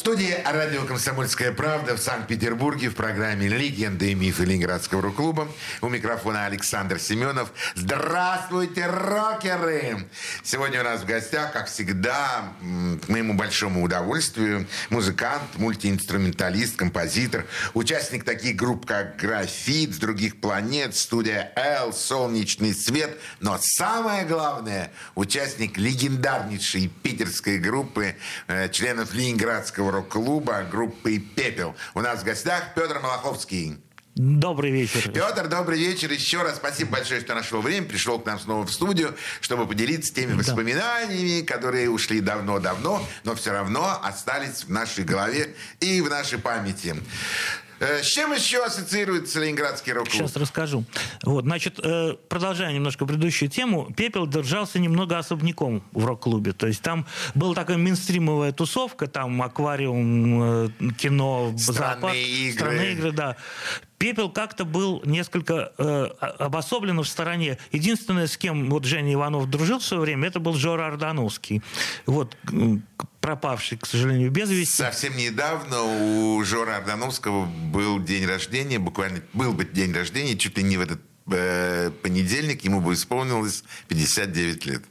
студии 0.00 0.34
радио 0.46 0.86
«Комсомольская 0.86 1.52
правда» 1.52 1.94
в 1.94 1.98
Санкт-Петербурге 1.98 2.88
в 2.88 2.94
программе 2.94 3.48
«Легенды 3.48 4.12
и 4.12 4.14
мифы 4.14 4.46
Ленинградского 4.46 5.02
рок-клуба». 5.02 5.46
У 5.82 5.90
микрофона 5.90 6.46
Александр 6.46 6.98
Семенов. 6.98 7.52
Здравствуйте, 7.74 8.86
рокеры! 8.86 10.08
Сегодня 10.42 10.80
у 10.80 10.84
нас 10.84 11.02
в 11.02 11.04
гостях, 11.04 11.52
как 11.52 11.66
всегда, 11.66 12.54
к 13.04 13.08
моему 13.10 13.34
большому 13.34 13.84
удовольствию, 13.84 14.66
музыкант, 14.88 15.42
мультиинструменталист, 15.56 16.76
композитор, 16.76 17.44
участник 17.74 18.24
таких 18.24 18.56
групп, 18.56 18.86
как 18.86 19.18
«Графит», 19.18 19.94
«С 19.94 19.98
других 19.98 20.40
планет», 20.40 20.96
студия 20.96 21.52
«Л», 21.56 21.92
«Солнечный 21.92 22.72
свет», 22.72 23.18
но 23.40 23.58
самое 23.60 24.24
главное, 24.24 24.92
участник 25.14 25.76
легендарнейшей 25.76 26.88
питерской 26.88 27.58
группы 27.58 28.16
э, 28.46 28.70
членов 28.70 29.12
Ленинградского 29.12 29.89
рок-клуба 29.90 30.62
группы 30.70 31.18
«Пепел». 31.18 31.74
У 31.94 32.00
нас 32.00 32.20
в 32.20 32.24
гостях 32.24 32.74
Петр 32.74 33.00
Малаховский. 33.00 33.78
Добрый 34.16 34.70
вечер. 34.70 35.10
Петр, 35.12 35.48
добрый 35.48 35.78
вечер. 35.78 36.10
Еще 36.10 36.42
раз 36.42 36.56
спасибо 36.56 36.92
большое, 36.92 37.20
что 37.20 37.34
нашел 37.34 37.62
время, 37.62 37.86
пришел 37.86 38.18
к 38.18 38.26
нам 38.26 38.38
снова 38.38 38.66
в 38.66 38.72
студию, 38.72 39.14
чтобы 39.40 39.66
поделиться 39.66 40.12
теми 40.12 40.34
воспоминаниями, 40.34 41.42
которые 41.42 41.88
ушли 41.88 42.20
давно-давно, 42.20 43.02
но 43.24 43.34
все 43.34 43.52
равно 43.52 44.00
остались 44.02 44.64
в 44.64 44.70
нашей 44.70 45.04
голове 45.04 45.54
и 45.78 46.00
в 46.00 46.10
нашей 46.10 46.38
памяти. 46.38 46.96
Э, 47.80 48.02
с 48.02 48.06
чем 48.06 48.32
еще 48.32 48.62
ассоциируется 48.62 49.40
Ленинградский 49.40 49.92
рок-клуб? 49.92 50.14
Сейчас 50.14 50.36
расскажу. 50.36 50.84
Вот, 51.22 51.44
значит, 51.44 51.80
э, 51.82 52.14
продолжая 52.28 52.72
немножко 52.74 53.06
предыдущую 53.06 53.48
тему, 53.48 53.90
«Пепел» 53.96 54.26
держался 54.26 54.78
немного 54.78 55.16
особняком 55.16 55.82
в 55.92 56.04
рок-клубе. 56.04 56.52
То 56.52 56.66
есть 56.66 56.82
там 56.82 57.06
была 57.34 57.54
такая 57.54 57.78
мейнстримовая 57.78 58.52
тусовка, 58.52 59.06
там 59.06 59.40
аквариум, 59.40 60.42
э, 60.42 60.68
кино, 60.98 61.54
зоопарк. 61.56 62.14
игры. 62.14 62.52
Странные 62.52 62.92
игры, 62.92 63.12
да. 63.12 63.36
Пепел 64.00 64.30
как-то 64.30 64.64
был 64.64 65.02
несколько 65.04 65.74
э, 65.76 66.04
обособлен 66.38 66.98
в 67.00 67.06
стороне. 67.06 67.58
Единственное, 67.70 68.28
с 68.28 68.38
кем 68.38 68.70
вот 68.70 68.86
Женя 68.86 69.12
Иванов 69.12 69.50
дружил 69.50 69.78
в 69.78 69.84
свое 69.84 70.00
время, 70.00 70.28
это 70.28 70.40
был 70.40 70.54
Жора 70.54 70.86
Ордановский. 70.86 71.60
Вот, 72.06 72.34
пропавший, 73.20 73.76
к 73.76 73.84
сожалению, 73.84 74.30
без 74.30 74.48
вести. 74.48 74.78
Совсем 74.78 75.14
недавно 75.18 75.82
у 75.82 76.42
Жора 76.44 76.76
Ордановского 76.76 77.44
был 77.44 78.00
день 78.00 78.24
рождения, 78.24 78.78
буквально 78.78 79.20
был 79.34 79.52
бы 79.52 79.66
день 79.66 79.92
рождения, 79.92 80.34
чуть 80.34 80.56
ли 80.56 80.64
не 80.64 80.78
в 80.78 80.80
этот 80.80 81.02
э, 81.30 81.90
понедельник 82.02 82.64
ему 82.64 82.80
бы 82.80 82.94
исполнилось 82.94 83.64
59 83.88 84.64
лет. 84.64 84.82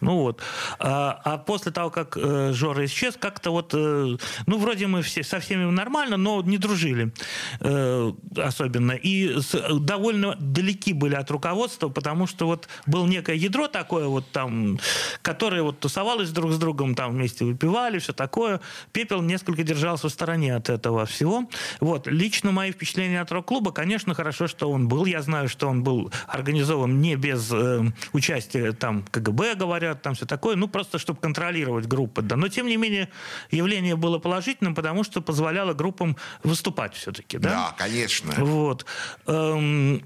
Ну 0.00 0.16
вот. 0.16 0.40
А, 0.78 1.20
а 1.24 1.38
после 1.38 1.72
того, 1.72 1.90
как 1.90 2.16
э, 2.16 2.52
Жора 2.52 2.84
исчез, 2.86 3.16
как-то 3.18 3.50
вот, 3.50 3.74
э, 3.74 4.16
ну, 4.46 4.58
вроде 4.58 4.86
мы 4.86 5.02
все 5.02 5.22
со 5.22 5.40
всеми 5.40 5.70
нормально, 5.70 6.16
но 6.16 6.42
не 6.42 6.58
дружили 6.58 7.12
э, 7.60 8.12
особенно. 8.36 8.92
И 8.92 9.40
с, 9.40 9.54
довольно 9.78 10.36
далеки 10.40 10.92
были 10.92 11.14
от 11.14 11.30
руководства, 11.30 11.88
потому 11.88 12.26
что 12.26 12.46
вот 12.46 12.68
было 12.86 13.06
некое 13.06 13.36
ядро 13.36 13.68
такое 13.68 14.06
вот 14.06 14.30
там, 14.30 14.78
которое 15.22 15.62
вот 15.62 15.80
тусовалось 15.80 16.30
друг 16.30 16.52
с 16.52 16.58
другом, 16.58 16.94
там 16.94 17.12
вместе 17.12 17.44
выпивали, 17.44 17.98
все 17.98 18.12
такое. 18.12 18.60
Пепел 18.92 19.22
несколько 19.22 19.62
держался 19.62 20.08
в 20.08 20.12
стороне 20.12 20.56
от 20.56 20.68
этого 20.70 21.04
всего. 21.06 21.48
Вот. 21.80 22.06
Лично 22.06 22.52
мои 22.52 22.72
впечатления 22.72 23.20
от 23.20 23.30
рок-клуба, 23.32 23.72
конечно, 23.72 24.14
хорошо, 24.14 24.46
что 24.46 24.70
он 24.70 24.88
был. 24.88 25.04
Я 25.04 25.22
знаю, 25.22 25.48
что 25.48 25.68
он 25.68 25.82
был 25.82 26.10
организован 26.26 27.00
не 27.00 27.16
без 27.16 27.50
э, 27.52 27.82
участия 28.12 28.72
там 28.72 29.04
КГБ, 29.10 29.54
говорят, 29.54 29.89
говорят, 29.90 30.02
там 30.02 30.14
все 30.14 30.26
такое, 30.26 30.56
ну, 30.56 30.68
просто 30.68 30.98
чтобы 30.98 31.20
контролировать 31.20 31.86
группы. 31.86 32.22
Да. 32.22 32.36
Но, 32.36 32.48
тем 32.48 32.66
не 32.66 32.76
менее, 32.76 33.08
явление 33.50 33.96
было 33.96 34.18
положительным, 34.18 34.74
потому 34.74 35.04
что 35.04 35.20
позволяло 35.20 35.74
группам 35.74 36.16
выступать 36.42 36.94
все-таки. 36.94 37.38
Да, 37.38 37.50
да 37.50 37.74
конечно. 37.76 38.32
Вот. 38.38 38.86
Эм... 39.26 40.02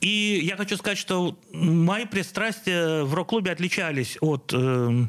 И 0.00 0.40
я 0.44 0.56
хочу 0.56 0.76
сказать, 0.76 0.96
что 0.96 1.36
мои 1.52 2.06
пристрастия 2.06 3.02
в 3.02 3.14
рок-клубе 3.14 3.50
отличались 3.50 4.16
от 4.20 4.52
э, 4.54 5.06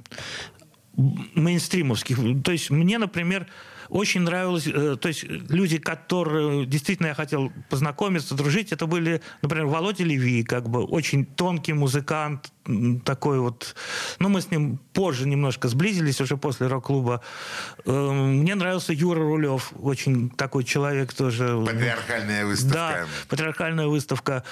мейнстримовских. 0.96 2.18
То 2.44 2.52
есть 2.52 2.72
мне, 2.72 2.98
например, 2.98 3.46
очень 3.90 4.22
нравилось, 4.22 4.68
э, 4.68 4.98
то 5.00 5.08
есть 5.08 5.24
люди, 5.24 5.78
которые 5.80 6.66
действительно 6.66 7.08
я 7.08 7.14
хотел 7.14 7.52
познакомиться, 7.70 8.36
дружить, 8.36 8.72
это 8.72 8.86
были, 8.86 9.22
например, 9.42 9.66
Володя 9.66 10.04
Леви, 10.04 10.44
как 10.44 10.70
бы 10.70 10.84
очень 10.84 11.26
тонкий 11.26 11.74
музыкант, 11.74 12.52
такой 13.06 13.40
вот... 13.40 13.76
Ну, 14.20 14.30
мы 14.30 14.42
с 14.42 14.52
ним 14.52 14.80
позже 14.94 15.28
немножко 15.28 15.68
сблизились, 15.68 16.22
уже 16.22 16.38
после 16.38 16.68
рок-клуба. 16.68 17.22
Эм, 17.86 18.40
мне 18.40 18.56
нравился 18.56 18.94
Юра 18.94 19.20
Рулев, 19.20 19.72
очень 19.80 20.30
такой 20.30 20.64
человек 20.64 21.14
тоже. 21.14 21.64
Патриархальная 21.66 22.46
выставка. 22.46 22.74
Да, 22.74 23.06
патриархальная 23.28 23.88
выставка. 23.88 24.44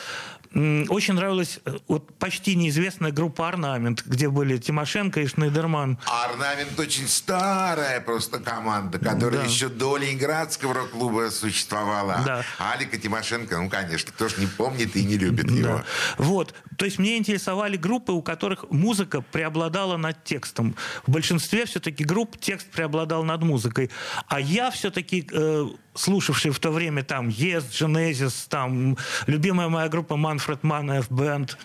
Очень 0.54 1.16
нравилась 1.16 1.60
э, 1.66 1.78
вот 1.88 2.18
почти 2.18 2.56
неизвестная 2.56 3.12
группа 3.12 3.48
«Орнамент», 3.48 4.04
где 4.06 4.30
были 4.30 4.58
Тимошенко 4.58 5.20
и 5.20 5.28
Шнейдерман. 5.28 6.00
«Орнамент» 6.06 6.80
очень 6.80 7.08
старая 7.08 8.00
просто 8.00 8.40
команда, 8.40 8.98
которая 8.98 9.42
да. 9.42 9.46
еще 9.46 9.68
до 9.68 9.98
Ленинградского 9.98 10.74
рок-клуба 10.74 11.30
существовала. 11.32 12.22
Да. 12.26 12.44
Алика 12.58 12.98
Тимошенко, 12.98 13.58
ну, 13.58 13.70
конечно, 13.70 14.12
кто 14.12 14.30
ж 14.30 14.38
не 14.38 14.48
помнит 14.48 14.96
и 14.96 15.04
не 15.04 15.18
любит 15.18 15.52
его. 15.52 15.78
Да. 15.78 15.86
Вот. 16.18 16.56
То 16.78 16.86
есть 16.86 16.98
мне 16.98 17.18
интересовали 17.18 17.76
группы, 17.76 18.07
у 18.14 18.22
которых 18.22 18.70
музыка 18.70 19.22
преобладала 19.22 19.98
над 19.98 20.24
текстом. 20.24 20.76
В 21.06 21.12
большинстве 21.12 21.66
все-таки 21.66 22.04
групп 22.04 22.38
текст 22.40 22.70
преобладал 22.72 23.24
над 23.24 23.44
музыкой. 23.44 23.90
А 24.28 24.40
я 24.40 24.72
все-таки, 24.72 25.28
э, 25.32 25.68
слушавший 25.94 26.52
в 26.52 26.60
то 26.60 26.72
время 26.72 27.04
там 27.04 27.30
Yes, 27.30 27.70
Genesis, 27.72 28.48
там 28.50 28.98
любимая 29.28 29.70
моя 29.70 29.90
группа 29.90 30.14
Manfred 30.14 30.62
Mann, 30.62 31.00
F-Band, 31.00 31.58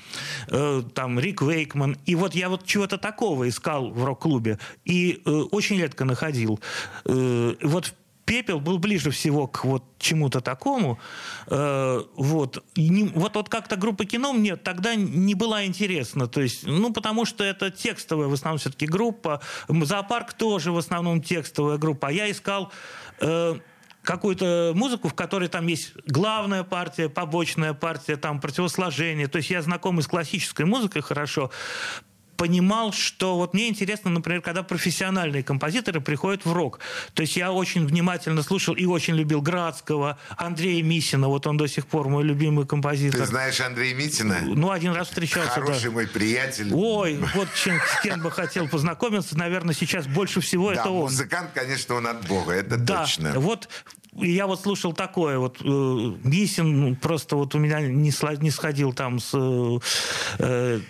э, 0.48 0.82
там 0.94 1.18
Рик 1.18 1.42
Вейкман. 1.42 1.96
И 2.06 2.14
вот 2.14 2.34
я 2.34 2.48
вот 2.48 2.66
чего-то 2.66 2.98
такого 2.98 3.48
искал 3.48 3.90
в 3.90 4.04
рок-клубе. 4.04 4.58
И 4.84 5.22
э, 5.24 5.30
очень 5.30 5.78
редко 5.78 6.04
находил. 6.04 6.60
Э, 7.04 7.54
вот 7.62 7.94
пепел 8.24 8.60
был 8.60 8.78
ближе 8.78 9.10
всего 9.10 9.46
к 9.46 9.64
вот 9.64 9.84
чему-то 9.98 10.40
такому. 10.40 10.98
Э, 11.46 12.00
вот. 12.14 12.64
Не, 12.76 13.04
вот, 13.04 13.34
вот 13.34 13.48
как-то 13.48 13.76
группа 13.76 14.04
кино 14.04 14.32
мне 14.32 14.56
тогда 14.56 14.94
не 14.94 15.34
была 15.34 15.64
интересна. 15.64 16.26
То 16.26 16.40
есть, 16.40 16.66
ну, 16.66 16.92
потому 16.92 17.24
что 17.24 17.44
это 17.44 17.70
текстовая 17.70 18.28
в 18.28 18.32
основном 18.32 18.58
все-таки 18.58 18.86
группа. 18.86 19.40
Зоопарк 19.68 20.32
тоже 20.32 20.72
в 20.72 20.78
основном 20.78 21.22
текстовая 21.22 21.78
группа. 21.78 22.08
А 22.08 22.12
я 22.12 22.30
искал 22.30 22.72
э, 23.20 23.56
какую-то 24.02 24.72
музыку, 24.74 25.08
в 25.08 25.14
которой 25.14 25.48
там 25.48 25.66
есть 25.66 25.92
главная 26.06 26.64
партия, 26.64 27.08
побочная 27.08 27.74
партия, 27.74 28.16
там 28.16 28.40
противосложение. 28.40 29.28
То 29.28 29.38
есть 29.38 29.50
я 29.50 29.62
знакомый 29.62 30.02
с 30.02 30.06
классической 30.06 30.66
музыкой 30.66 31.02
хорошо, 31.02 31.50
понимал, 32.42 32.92
что 32.92 33.36
вот 33.36 33.54
мне 33.54 33.68
интересно, 33.68 34.10
например, 34.10 34.40
когда 34.40 34.64
профессиональные 34.64 35.44
композиторы 35.44 36.00
приходят 36.00 36.44
в 36.44 36.52
рок. 36.52 36.80
То 37.14 37.20
есть 37.20 37.36
я 37.36 37.52
очень 37.52 37.86
внимательно 37.86 38.42
слушал 38.42 38.74
и 38.74 38.84
очень 38.84 39.14
любил 39.14 39.40
Градского, 39.40 40.18
Андрея 40.36 40.82
Мисина, 40.82 41.28
вот 41.28 41.46
он 41.46 41.56
до 41.56 41.68
сих 41.68 41.86
пор 41.86 42.08
мой 42.08 42.24
любимый 42.24 42.66
композитор. 42.66 43.20
Ты 43.20 43.26
знаешь 43.26 43.60
Андрея 43.60 43.94
Мисина? 43.94 44.40
Ну, 44.42 44.72
один 44.72 44.90
раз 44.92 45.06
встречался. 45.06 45.50
Хороший 45.50 45.84
да. 45.84 45.90
мой 45.92 46.08
приятель. 46.08 46.72
Ой, 46.74 47.16
вот 47.32 47.46
чем, 47.54 47.78
с 47.78 48.02
кем 48.02 48.20
бы 48.20 48.32
хотел 48.32 48.66
познакомиться, 48.66 49.38
наверное, 49.38 49.72
сейчас 49.72 50.08
больше 50.08 50.40
всего 50.40 50.74
да, 50.74 50.80
это 50.80 50.90
он. 50.90 51.02
музыкант, 51.02 51.50
конечно, 51.54 51.94
он 51.94 52.08
от 52.08 52.26
Бога, 52.26 52.54
это 52.54 52.76
да, 52.76 53.02
точно. 53.02 53.38
вот 53.38 53.68
я 54.14 54.46
вот 54.46 54.60
слушал 54.60 54.92
такое, 54.92 55.38
вот 55.38 55.60
э, 55.62 55.64
Мисин 55.64 56.80
ну, 56.80 56.94
просто 56.96 57.36
вот 57.36 57.54
у 57.54 57.58
меня 57.58 57.80
не, 57.80 58.10
сло, 58.10 58.34
не 58.34 58.50
сходил 58.50 58.92
там 58.92 59.18
с 59.18 59.32
э, 60.38 60.80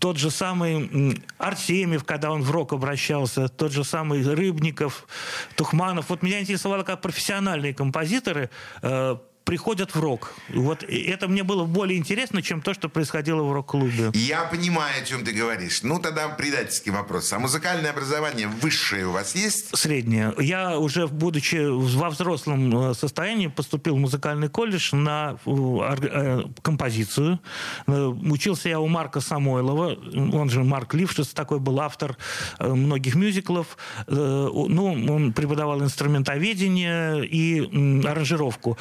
тот 0.00 0.16
же 0.16 0.30
самый 0.30 1.20
Артемьев, 1.38 2.04
когда 2.04 2.30
он 2.30 2.42
в 2.42 2.50
рок 2.50 2.72
обращался, 2.72 3.48
тот 3.48 3.72
же 3.72 3.82
самый 3.82 4.22
Рыбников, 4.22 5.08
Тухманов. 5.56 6.08
Вот 6.08 6.22
меня 6.22 6.40
интересовало, 6.40 6.84
как 6.84 7.00
профессиональные 7.00 7.74
композиторы 7.74 8.50
э, 8.82 9.16
приходят 9.48 9.94
в 9.94 10.00
рок. 10.00 10.34
Вот 10.50 10.82
это 10.82 11.26
мне 11.26 11.42
было 11.42 11.64
более 11.64 11.98
интересно, 11.98 12.42
чем 12.42 12.60
то, 12.60 12.74
что 12.74 12.90
происходило 12.90 13.42
в 13.42 13.50
рок-клубе. 13.50 14.10
Я 14.12 14.42
понимаю, 14.42 14.92
о 15.02 15.06
чем 15.06 15.24
ты 15.24 15.32
говоришь. 15.32 15.82
Ну, 15.82 15.98
тогда 15.98 16.28
предательский 16.28 16.92
вопрос. 16.92 17.32
А 17.32 17.38
музыкальное 17.38 17.92
образование 17.92 18.46
высшее 18.46 19.06
у 19.06 19.12
вас 19.12 19.34
есть? 19.34 19.74
Среднее. 19.74 20.34
Я 20.38 20.78
уже, 20.78 21.06
будучи 21.06 21.56
во 21.66 22.10
взрослом 22.10 22.90
э, 22.90 22.94
состоянии, 22.94 23.46
поступил 23.46 23.96
в 23.96 23.98
музыкальный 23.98 24.50
колледж 24.50 24.94
на 24.94 25.38
э, 25.46 25.96
э, 26.02 26.42
композицию. 26.60 27.40
Учился 27.86 28.68
я 28.68 28.80
у 28.80 28.86
Марка 28.86 29.20
Самойлова, 29.20 29.96
он 30.14 30.50
же 30.50 30.62
Марк 30.62 30.92
Лившиц, 30.92 31.28
такой 31.28 31.58
был 31.58 31.80
автор 31.80 32.18
многих 32.60 33.14
мюзиклов. 33.14 33.78
Ну, 34.08 35.14
он 35.14 35.32
преподавал 35.32 35.82
инструментоведение 35.82 37.26
и 37.26 38.04
аранжировку. 38.06 38.76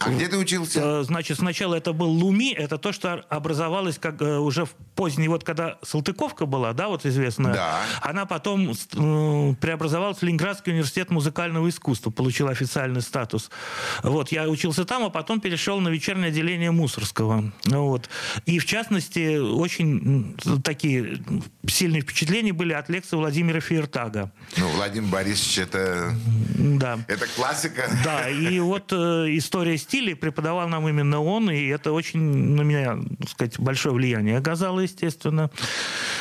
А 0.00 0.10
где 0.10 0.28
ты 0.28 0.36
учился? 0.36 1.00
Э, 1.00 1.02
значит, 1.02 1.38
сначала 1.38 1.74
это 1.74 1.92
был 1.92 2.10
Луми, 2.10 2.52
это 2.52 2.78
то, 2.78 2.92
что 2.92 3.24
образовалось 3.28 3.98
как 3.98 4.22
э, 4.22 4.38
уже 4.38 4.64
в 4.64 4.70
поздний, 4.94 5.28
вот 5.28 5.42
когда 5.42 5.78
Салтыковка 5.82 6.46
была, 6.46 6.72
да, 6.72 6.88
вот 6.88 7.04
известная, 7.04 7.54
да. 7.54 7.80
она 8.00 8.24
потом 8.24 8.70
э, 8.70 9.54
преобразовалась 9.60 10.18
в 10.18 10.22
Ленинградский 10.22 10.72
университет 10.72 11.10
музыкального 11.10 11.68
искусства, 11.68 12.10
получил 12.10 12.48
официальный 12.48 13.02
статус. 13.02 13.50
Вот, 14.02 14.30
я 14.30 14.48
учился 14.48 14.84
там, 14.84 15.04
а 15.04 15.10
потом 15.10 15.40
перешел 15.40 15.80
на 15.80 15.88
вечернее 15.88 16.28
отделение 16.28 16.70
Мусорского. 16.70 17.52
Вот. 17.64 18.08
И, 18.46 18.60
в 18.60 18.66
частности, 18.66 19.38
очень 19.38 20.36
такие 20.62 21.18
сильные 21.66 22.02
впечатления 22.02 22.52
были 22.52 22.72
от 22.72 22.88
лекции 22.88 23.16
Владимира 23.16 23.60
Фейертага. 23.60 24.30
Ну, 24.56 24.68
Владимир 24.68 25.08
Борисович, 25.10 25.58
это... 25.58 26.14
Да. 26.56 26.98
Это 27.08 27.26
классика. 27.36 27.90
Да, 28.04 28.28
и 28.28 28.60
вот 28.60 28.92
история 28.92 29.76
стиле 29.88 30.14
преподавал 30.14 30.68
нам 30.68 30.86
именно 30.88 31.22
он, 31.22 31.50
и 31.50 31.66
это 31.68 31.92
очень 31.92 32.20
на 32.20 32.62
меня, 32.62 32.98
так 33.20 33.28
сказать, 33.30 33.58
большое 33.58 33.94
влияние 33.94 34.36
оказало, 34.36 34.80
естественно. 34.80 35.50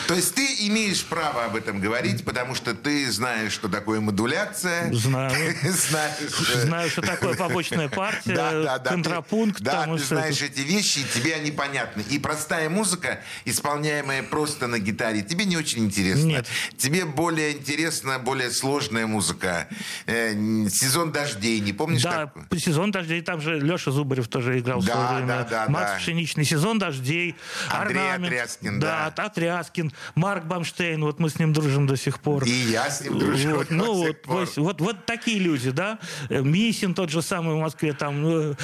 То 0.08 0.14
есть 0.14 0.36
ты 0.36 0.46
имеешь 0.68 1.04
право 1.04 1.46
об 1.46 1.56
этом 1.56 1.82
говорить, 1.82 2.24
потому 2.24 2.56
что 2.56 2.74
ты 2.74 3.12
знаешь, 3.12 3.52
что 3.52 3.68
такое 3.68 4.00
модуляция. 4.00 4.92
Знаю. 4.94 5.36
знаешь, 5.64 6.16
э, 6.54 6.62
Знаю, 6.62 6.90
что 6.90 7.02
такое 7.02 7.36
побочная 7.36 7.90
партия, 7.90 8.36
да, 8.36 8.52
да, 8.52 8.78
да, 8.80 8.90
контрапункт. 8.90 9.62
Да, 9.62 9.86
ты 9.86 9.98
знаешь 9.98 10.42
эти 10.42 10.62
вещи, 10.62 11.00
и 11.00 11.20
тебе 11.20 11.36
они 11.36 11.52
понятны. 11.52 12.04
И 12.10 12.20
простая 12.20 12.70
музыка, 12.70 13.20
исполняемая 13.44 14.24
просто 14.24 14.68
на 14.68 14.80
гитаре, 14.80 15.24
тебе 15.24 15.44
не 15.44 15.58
очень 15.58 15.86
интересно. 15.86 16.26
Нет. 16.26 16.48
Тебе 16.78 17.06
более 17.06 17.52
интересна 17.52 18.18
более 18.18 18.52
сложная 18.52 19.08
музыка. 19.08 19.68
Э, 20.06 20.32
сезон 20.70 21.12
дождей, 21.12 21.60
не 21.60 21.74
помнишь? 21.74 22.04
Да, 22.04 22.32
как? 22.34 22.60
сезон 22.60 22.92
дождей, 22.92 23.22
там 23.22 23.42
же 23.42 23.57
Леша 23.60 23.92
Зубарев 23.92 24.28
тоже 24.28 24.60
играл 24.60 24.82
да, 24.82 24.94
в 24.94 24.96
свое 24.96 25.08
время. 25.18 25.28
Да, 25.28 25.66
да, 25.66 25.72
Макс 25.72 25.92
да. 25.92 25.98
Пшеничный, 25.98 26.46
сезон 26.46 26.80
дождей, 26.80 27.36
Андрей 27.72 28.00
орнамент. 28.00 28.34
Отряскин, 28.34 28.80
да. 28.80 29.14
да. 29.16 29.26
Отряскин, 29.26 29.92
Марк 30.16 30.46
Бамштейн, 30.46 31.02
вот 31.04 31.20
мы 31.20 31.30
с 31.30 31.40
ним 31.40 31.54
дружим 31.54 31.88
до 31.88 31.96
сих 31.98 32.20
пор. 32.20 32.44
И 32.46 32.50
я 32.50 32.90
с 32.90 33.02
ним 33.02 33.20
дружу. 33.20 33.56
Вот, 33.56 33.70
ну, 33.70 33.94
вот, 33.94 34.18
вот, 34.26 34.58
вот, 34.58 34.82
вот 34.82 35.06
такие 35.06 35.40
люди, 35.40 35.72
да. 35.72 36.00
Мисин 36.30 36.94
тот 36.94 37.10
же 37.10 37.22
самый 37.22 37.56
в 37.56 37.60
Москве, 37.60 37.94
там, 37.94 38.22
ну, 38.22 38.56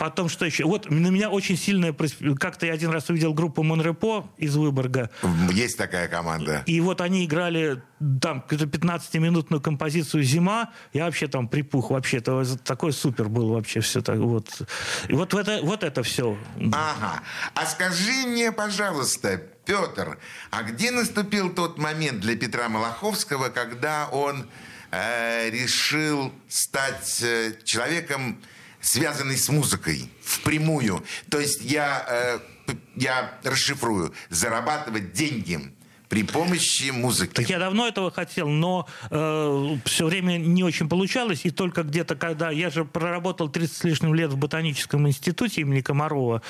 Потом 0.00 0.30
что 0.30 0.46
еще? 0.46 0.64
Вот 0.64 0.90
на 0.90 1.08
меня 1.08 1.28
очень 1.28 1.58
сильная... 1.58 1.94
Как-то 2.38 2.64
я 2.64 2.72
один 2.72 2.90
раз 2.90 3.10
увидел 3.10 3.34
группу 3.34 3.62
Монрепо 3.62 4.30
из 4.38 4.56
Выборга. 4.56 5.10
Есть 5.52 5.76
такая 5.76 6.08
команда. 6.08 6.62
И 6.64 6.80
вот 6.80 7.02
они 7.02 7.26
играли 7.26 7.82
там 8.18 8.40
какую-то 8.40 8.64
15-минутную 8.64 9.60
композицию 9.60 10.22
«Зима». 10.22 10.72
Я 10.94 11.04
вообще 11.04 11.26
там 11.26 11.48
припух 11.48 11.90
вообще. 11.90 12.16
Это 12.16 12.56
такой 12.64 12.94
супер 12.94 13.28
был 13.28 13.50
вообще 13.52 13.80
все. 13.80 14.00
Так, 14.00 14.16
вот. 14.20 14.62
И 15.08 15.12
вот, 15.12 15.34
это, 15.34 15.60
вот 15.62 15.84
это 15.84 16.02
все. 16.02 16.34
Ага. 16.72 17.20
А 17.52 17.66
скажи 17.66 18.26
мне, 18.26 18.52
пожалуйста, 18.52 19.42
Петр, 19.66 20.18
а 20.50 20.62
где 20.62 20.92
наступил 20.92 21.52
тот 21.52 21.76
момент 21.76 22.20
для 22.20 22.36
Петра 22.36 22.70
Малаховского, 22.70 23.50
когда 23.50 24.08
он 24.08 24.48
э, 24.92 25.50
решил 25.50 26.32
стать 26.48 27.22
э, 27.22 27.52
человеком 27.64 28.40
связанный 28.80 29.36
с 29.36 29.48
музыкой 29.48 30.10
впрямую. 30.22 31.04
То 31.28 31.38
есть 31.38 31.62
я, 31.62 32.40
э, 32.66 32.74
я 32.96 33.38
расшифрую. 33.42 34.14
Зарабатывать 34.28 35.12
деньги 35.12 35.72
при 36.10 36.24
помощи 36.24 36.90
музыки. 36.90 37.34
Так 37.34 37.48
я 37.48 37.60
давно 37.60 37.86
этого 37.86 38.10
хотел, 38.10 38.48
но 38.48 38.88
э, 39.10 39.76
все 39.84 40.06
время 40.06 40.38
не 40.38 40.64
очень 40.64 40.88
получалось. 40.88 41.42
И 41.44 41.50
только 41.50 41.84
где-то, 41.84 42.16
когда... 42.16 42.50
Я 42.50 42.68
же 42.70 42.84
проработал 42.84 43.48
30 43.48 43.76
с 43.76 43.84
лишним 43.84 44.12
лет 44.14 44.32
в 44.32 44.36
Ботаническом 44.36 45.06
институте 45.06 45.60
имени 45.60 45.82
Комарова. 45.82 46.42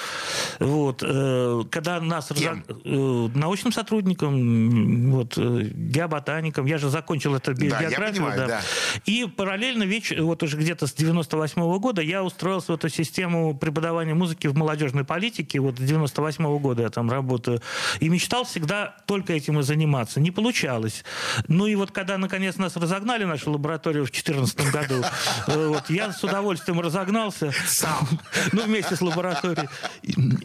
Вот. 0.61 1.03
Э, 1.07 1.63
когда 1.71 2.01
нас... 2.01 2.33
Кем? 2.35 2.65
Э, 2.69 3.29
научным 3.35 3.71
сотрудником, 3.71 5.11
вот, 5.11 5.35
э, 5.37 5.71
геоботаником. 5.75 6.65
Я 6.65 6.79
же 6.79 6.89
закончил 6.89 7.35
это 7.35 7.53
Да, 7.53 7.83
я 7.83 7.91
понимаю, 7.91 8.49
да. 8.49 8.63
И 9.05 9.27
параллельно, 9.27 9.83
веч... 9.83 10.15
вот 10.19 10.43
уже 10.43 10.57
где-то 10.57 10.87
с 10.87 10.95
98 10.95 11.61
-го 11.61 11.79
года 11.79 12.01
я 12.01 12.25
устроился 12.25 12.73
в 12.73 12.77
эту 12.77 12.89
систему 12.89 13.55
преподавания 13.55 14.15
музыки 14.15 14.47
в 14.47 14.57
молодежной 14.57 15.05
политике. 15.05 15.61
Вот 15.61 15.77
с 15.77 15.83
98 15.83 16.45
-го 16.47 16.59
года 16.59 16.83
я 16.83 16.89
там 16.89 17.11
работаю. 17.11 17.61
И 18.01 18.09
мечтал 18.09 18.45
всегда 18.45 18.97
только 19.05 19.35
этим 19.51 19.61
и 19.61 19.63
заниматься. 19.63 20.21
Не 20.21 20.31
получалось. 20.31 21.05
Ну 21.49 21.67
и 21.67 21.75
вот 21.75 21.91
когда, 21.91 22.19
наконец, 22.19 22.57
нас 22.57 22.77
разогнали, 22.77 23.25
нашу 23.25 23.53
лабораторию 23.53 24.05
в 24.05 24.11
2014 24.11 24.73
году, 24.73 25.05
э, 25.49 25.67
вот, 25.69 25.91
я 25.91 26.13
с 26.13 26.23
удовольствием 26.25 26.81
разогнался. 26.81 27.53
Сам. 27.67 28.09
Ну, 28.53 28.65
вместе 28.65 28.97
с 28.97 29.01
лабораторией. 29.01 29.69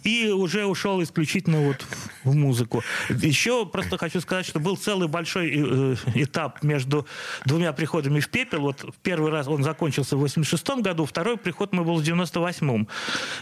И 0.04 0.30
уже 0.30 0.66
ушел 0.66 1.02
исключительно 1.02 1.60
вот 1.60 1.86
в 2.24 2.36
музыку. 2.36 2.84
Еще 3.10 3.66
просто 3.66 3.98
хочу 3.98 4.22
сказать, 4.22 4.46
что 4.46 4.60
был 4.60 4.78
целый 4.78 5.08
большой 5.08 5.52
э, 5.56 5.96
этап 6.16 6.64
между 6.64 7.08
двумя 7.46 7.74
приходами 7.74 8.20
в 8.20 8.30
«Пепел». 8.30 8.62
Вот 8.62 8.86
первый 9.02 9.32
раз 9.32 9.48
он 9.48 9.64
закончился 9.64 10.18
в 10.18 10.20
86 10.20 10.82
году, 10.82 11.06
второй 11.06 11.38
приход 11.38 11.74
мой 11.74 11.86
был 11.86 11.96
в 11.96 12.04
98-м. 12.04 12.88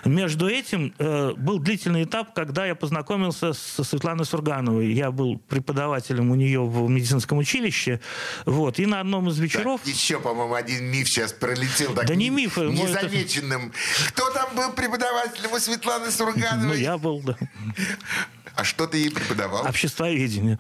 Между 0.06 0.48
этим 0.48 0.94
э, 0.98 1.34
был 1.38 1.60
длительный 1.60 2.04
этап, 2.04 2.34
когда 2.34 2.66
я 2.66 2.76
познакомился 2.76 3.54
со 3.54 3.84
Светланой 3.84 4.26
Сургановой. 4.26 4.94
Я 4.94 5.12
был 5.12 5.38
преподавателем 5.54 6.32
у 6.32 6.36
нее 6.36 6.66
в 6.66 6.90
медицинском 6.90 7.38
училище. 7.38 8.00
Вот. 8.46 8.80
И 8.80 8.88
на 8.88 9.00
одном 9.02 9.30
из 9.30 9.38
вечеров... 9.38 9.82
Так, 9.84 9.94
еще, 9.94 10.20
по-моему, 10.20 10.56
один 10.56 10.86
миф 10.86 11.08
сейчас 11.08 11.32
пролетел. 11.32 11.94
Так 11.94 12.08
Да 12.08 12.16
не 12.16 12.32
миф, 12.32 12.58
э, 12.58 12.70
мой 12.70 12.90
это- 12.90 13.06
Незамеченным. 13.06 13.72
Кто 14.10 14.32
там 14.32 14.56
был 14.56 14.72
преподавателем 14.72 15.52
у 15.54 15.60
Светланы 15.60 16.10
Сургановой? 16.10 16.68
Ну, 16.70 16.74
я 16.74 16.98
был, 16.98 17.22
да. 17.22 17.38
А 18.56 18.64
что 18.64 18.86
ты 18.88 18.98
ей 18.98 19.12
преподавал? 19.12 19.66
Обществоведение. 19.66 20.60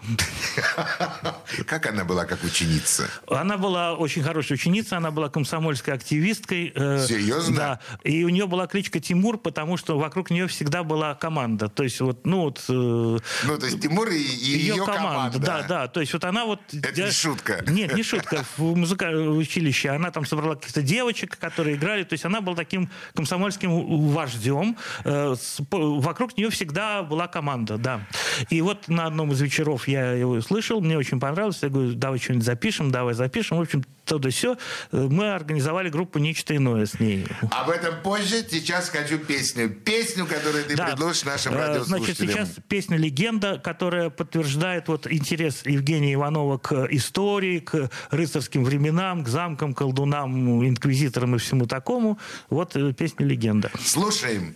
Как 1.68 1.86
она 1.86 2.04
была 2.04 2.26
как 2.26 2.44
ученица? 2.44 3.08
Она 3.30 3.58
была 3.58 3.94
очень 3.94 4.24
хорошая 4.24 4.58
ученица, 4.58 4.98
она 4.98 5.12
была 5.12 5.30
комсомольской 5.30 5.94
активисткой. 5.94 6.72
э, 6.76 7.06
Серьезно? 7.08 7.56
Да. 7.56 7.80
И 8.04 8.24
у 8.24 8.30
нее 8.30 8.48
была 8.48 8.68
кличка 8.68 9.00
Тимур, 9.00 9.38
потому 9.38 9.78
что 9.78 9.98
вокруг 10.00 10.32
нее 10.32 10.48
всегда 10.48 10.84
была 10.84 11.14
команда. 11.16 11.70
То 11.70 11.84
есть 11.84 12.00
вот, 12.02 12.26
ну 12.26 12.42
вот... 12.42 12.64
э, 12.68 12.72
Ну, 12.72 13.58
то 13.60 13.66
есть 13.66 13.80
Тимур 13.82 14.10
и, 14.10 14.18
ее, 14.18 14.84
команда. 14.86 15.40
Да, 15.40 15.64
да. 15.64 15.88
То 15.88 16.02
есть 16.02 16.14
вот 16.14 16.24
она 16.24 16.46
вот... 16.46 16.60
Это 16.72 17.02
не 17.02 17.12
шутка. 17.12 17.64
Нет, 17.68 17.94
не 17.96 18.04
шутка. 18.04 18.44
В 18.58 18.76
музыкальном 18.76 19.38
училище 19.38 19.90
она 19.90 20.12
там 20.12 20.26
собрала 20.26 20.56
каких-то 20.56 20.82
девочек, 20.82 21.38
которые 21.38 21.76
играли. 21.76 22.04
То 22.04 22.14
есть 22.14 22.26
она 22.26 22.42
была 22.42 22.56
таким 22.56 22.90
комсомольским 23.16 24.10
вождем. 24.10 24.78
Э, 25.06 25.36
Вокруг 25.70 26.38
нее 26.38 26.50
всегда 26.50 27.04
была 27.04 27.28
команда, 27.28 27.78
да. 27.84 28.08
И 28.50 28.62
вот 28.62 28.88
на 28.88 29.06
одном 29.06 29.32
из 29.34 29.42
вечеров 29.42 29.88
я 29.88 30.14
его 30.14 30.32
услышал, 30.32 30.82
мне 30.82 30.98
очень 30.98 31.20
понравилось. 31.20 31.60
Я 31.62 31.70
говорю, 31.70 31.94
давай 31.94 32.18
что-нибудь 32.20 32.46
запишем, 32.46 32.90
давай 32.92 33.14
запишем. 33.14 33.58
В 33.58 33.62
общем, 33.62 33.84
то 34.06 34.18
да 34.18 34.30
все. 34.30 34.58
Мы 34.92 35.32
организовали 35.34 35.90
группу 35.90 36.20
«Нечто 36.20 36.56
иное» 36.56 36.86
с 36.86 37.00
ней. 37.00 37.26
Об 37.52 37.70
этом 37.70 38.02
позже. 38.02 38.46
Сейчас 38.50 38.90
хочу 38.90 39.18
песню. 39.20 39.70
Песню, 39.70 40.26
которую 40.26 40.64
ты 40.66 40.76
Да. 40.76 40.88
предложишь 40.88 41.24
нашим 41.26 41.54
Э, 41.54 41.58
радиослушателям. 41.68 42.16
Значит, 42.16 42.18
сейчас 42.18 42.64
песня 42.68 42.98
«Легенда», 42.98 43.60
которая 43.64 44.10
подтверждает 44.10 44.88
вот 44.88 45.06
интерес 45.12 45.66
Евгения 45.66 46.14
Иванова 46.14 46.58
к 46.58 46.88
истории, 46.92 47.60
к 47.60 47.90
рыцарским 48.12 48.64
временам, 48.64 49.24
к 49.24 49.28
замкам, 49.28 49.74
колдунам, 49.74 50.66
инквизиторам 50.68 51.36
и 51.36 51.38
всему 51.38 51.66
такому. 51.68 52.18
Вот 52.50 52.76
э, 52.76 52.94
песня 52.94 53.26
«Легенда». 53.26 53.72
Слушаем. 53.84 54.56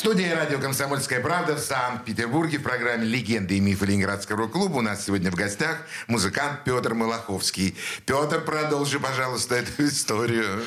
В 0.00 0.02
студии 0.02 0.30
радио 0.30 0.58
«Комсомольская 0.58 1.20
правда» 1.20 1.56
в 1.56 1.58
Санкт-Петербурге 1.58 2.56
в 2.56 2.62
программе 2.62 3.04
«Легенды 3.04 3.58
и 3.58 3.60
мифы 3.60 3.84
Ленинградского 3.84 4.38
рок-клуба» 4.38 4.78
у 4.78 4.80
нас 4.80 5.04
сегодня 5.04 5.30
в 5.30 5.34
гостях 5.34 5.86
музыкант 6.08 6.64
Петр 6.64 6.94
Малаховский. 6.94 7.76
Петр, 8.06 8.40
продолжи, 8.40 8.98
пожалуйста, 8.98 9.56
эту 9.56 9.84
историю. 9.84 10.62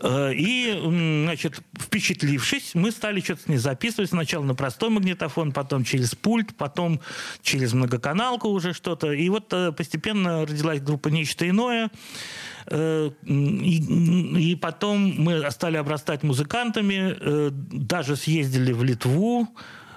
Э, 0.00 0.32
и, 0.32 0.78
значит, 1.24 1.58
впечатлившись, 1.80 2.76
мы 2.76 2.92
стали 2.92 3.20
что-то 3.20 3.42
с 3.42 3.46
ней 3.48 3.56
записывать. 3.58 4.10
Сначала 4.10 4.44
на 4.44 4.54
простой 4.54 4.90
магнитофон, 4.90 5.50
потом 5.50 5.82
через 5.82 6.14
пульт, 6.14 6.54
потом 6.56 7.00
через 7.42 7.72
многоканалку 7.72 8.50
уже 8.50 8.72
что-то. 8.72 9.10
И 9.10 9.28
вот 9.30 9.52
э, 9.52 9.72
постепенно 9.72 10.42
родилась 10.46 10.80
группа 10.80 11.08
«Нечто 11.08 11.48
иное». 11.48 11.90
Э, 12.66 13.10
и, 13.24 14.52
и 14.52 14.56
потом 14.56 15.14
мы 15.18 15.50
стали 15.50 15.76
обрастать 15.76 16.22
музыкантами, 16.22 17.16
э, 17.18 17.50
даже 17.52 18.16
съездили 18.16 18.72
в 18.72 18.82
Литву, 18.82 19.48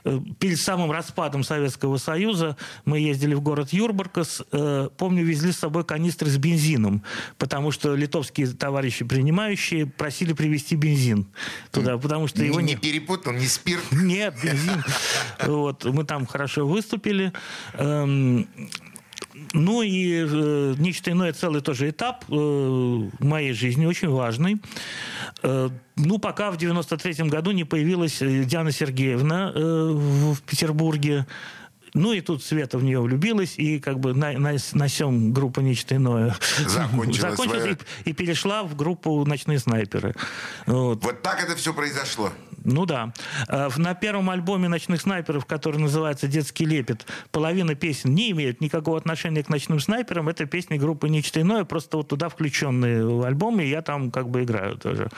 э, 0.04 0.20
перед 0.40 0.60
самым 0.60 0.92
распадом 0.92 1.44
Советского 1.44 1.98
Союза 1.98 2.58
мы 2.86 3.00
ездили 3.00 3.34
в 3.34 3.42
город 3.42 3.72
Юрбаркас. 3.72 4.44
Помню, 4.98 5.24
везли 5.24 5.52
с 5.52 5.60
собой 5.60 5.86
канистры 5.86 6.30
с 6.30 6.38
бензином, 6.38 7.04
потому 7.38 7.72
что 7.72 7.96
литовские 7.96 8.48
товарищи 8.48 9.06
принимающие 9.06 9.86
просили 9.86 10.34
привезти 10.34 10.76
бензин 10.76 11.28
туда, 11.72 11.98
потому 11.98 12.28
что 12.28 12.44
его 12.44 12.60
не... 12.60 12.74
Не 12.74 12.80
перепутал, 12.80 13.34
не 13.34 13.48
спирт? 13.48 13.84
Нет, 13.92 14.36
бензин. 14.44 14.84
Вот, 15.46 15.86
мы 15.86 16.04
там 16.04 16.26
хорошо 16.26 16.66
выступили. 16.66 17.34
Ну 19.54 19.84
и 19.84 20.26
э, 20.28 20.76
нечто 20.80 21.12
иное 21.12 21.32
целый 21.32 21.62
тоже 21.62 21.92
этап 21.92 22.26
э, 22.28 23.10
моей 23.20 23.54
жизни, 23.54 23.86
очень 23.86 24.10
важный. 24.10 24.60
Э, 25.44 25.70
ну, 25.96 26.18
пока 26.18 26.50
в 26.50 26.58
93 26.58 27.30
году 27.30 27.52
не 27.52 27.64
появилась 27.64 28.20
э, 28.22 28.44
Диана 28.46 28.72
Сергеевна 28.72 29.52
э, 29.54 29.60
в 29.60 30.42
Петербурге. 30.42 31.28
Ну 31.94 32.14
и 32.14 32.22
тут 32.22 32.44
Света 32.44 32.80
в 32.80 32.84
нее 32.84 33.00
влюбилась, 33.00 33.54
и 33.58 33.80
как 33.80 34.00
бы 34.00 34.16
на, 34.16 34.32
на, 34.32 34.56
на 34.74 34.88
всем 34.88 35.32
группа 35.32 35.60
«Нечто 35.60 35.96
иное» 35.96 36.36
закончилась, 36.68 37.38
закончилась 37.38 37.78
и, 38.06 38.10
и 38.10 38.14
перешла 38.14 38.64
в 38.64 38.76
группу 38.76 39.24
«Ночные 39.26 39.60
снайперы». 39.60 40.16
Вот. 40.66 41.04
вот 41.04 41.22
так 41.22 41.44
это 41.44 41.56
все 41.56 41.72
произошло? 41.74 42.32
Ну 42.64 42.86
да. 42.86 43.14
Э, 43.48 43.70
на 43.78 43.94
первом 43.94 44.30
альбоме 44.30 44.70
«Ночных 44.70 45.02
снайперов», 45.02 45.46
который 45.46 45.78
называется 45.78 46.28
«Детский 46.28 46.66
лепет», 46.66 47.06
половина 47.32 47.76
песен 47.76 48.14
не 48.14 48.32
имеют 48.32 48.62
никакого 48.62 48.98
отношения 48.98 49.44
к 49.44 49.50
«Ночным 49.50 49.80
снайперам». 49.80 50.30
Это 50.30 50.46
песни 50.46 50.78
группы 50.78 51.10
«Нечто 51.10 51.42
иное», 51.42 51.64
просто 51.66 51.98
вот 51.98 52.08
туда 52.10 52.30
включенные 52.30 53.06
в 53.06 53.24
альбом, 53.24 53.60
и 53.60 53.66
я 53.66 53.82
там 53.82 54.12
как 54.12 54.30
бы 54.30 54.44
играю 54.44 54.78
тоже. 54.78 55.10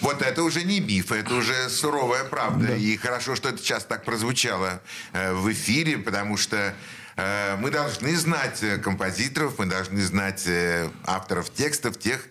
Вот 0.00 0.22
это 0.22 0.42
уже 0.42 0.64
не 0.64 0.80
миф, 0.80 1.12
это 1.12 1.34
уже 1.34 1.68
суровая 1.68 2.24
правда. 2.24 2.68
Да. 2.68 2.76
И 2.76 2.96
хорошо, 2.96 3.36
что 3.36 3.48
это 3.48 3.58
сейчас 3.58 3.84
так 3.84 4.04
прозвучало 4.04 4.80
э, 5.12 5.32
в 5.34 5.50
эфире, 5.52 5.98
потому 5.98 6.36
что 6.36 6.74
мы 7.16 7.70
должны 7.70 8.16
знать 8.16 8.62
э, 8.62 8.78
композиторов, 8.78 9.58
мы 9.58 9.66
должны 9.66 10.00
знать 10.02 10.44
э, 10.46 10.88
авторов 11.04 11.50
текстов 11.50 11.98
тех, 11.98 12.26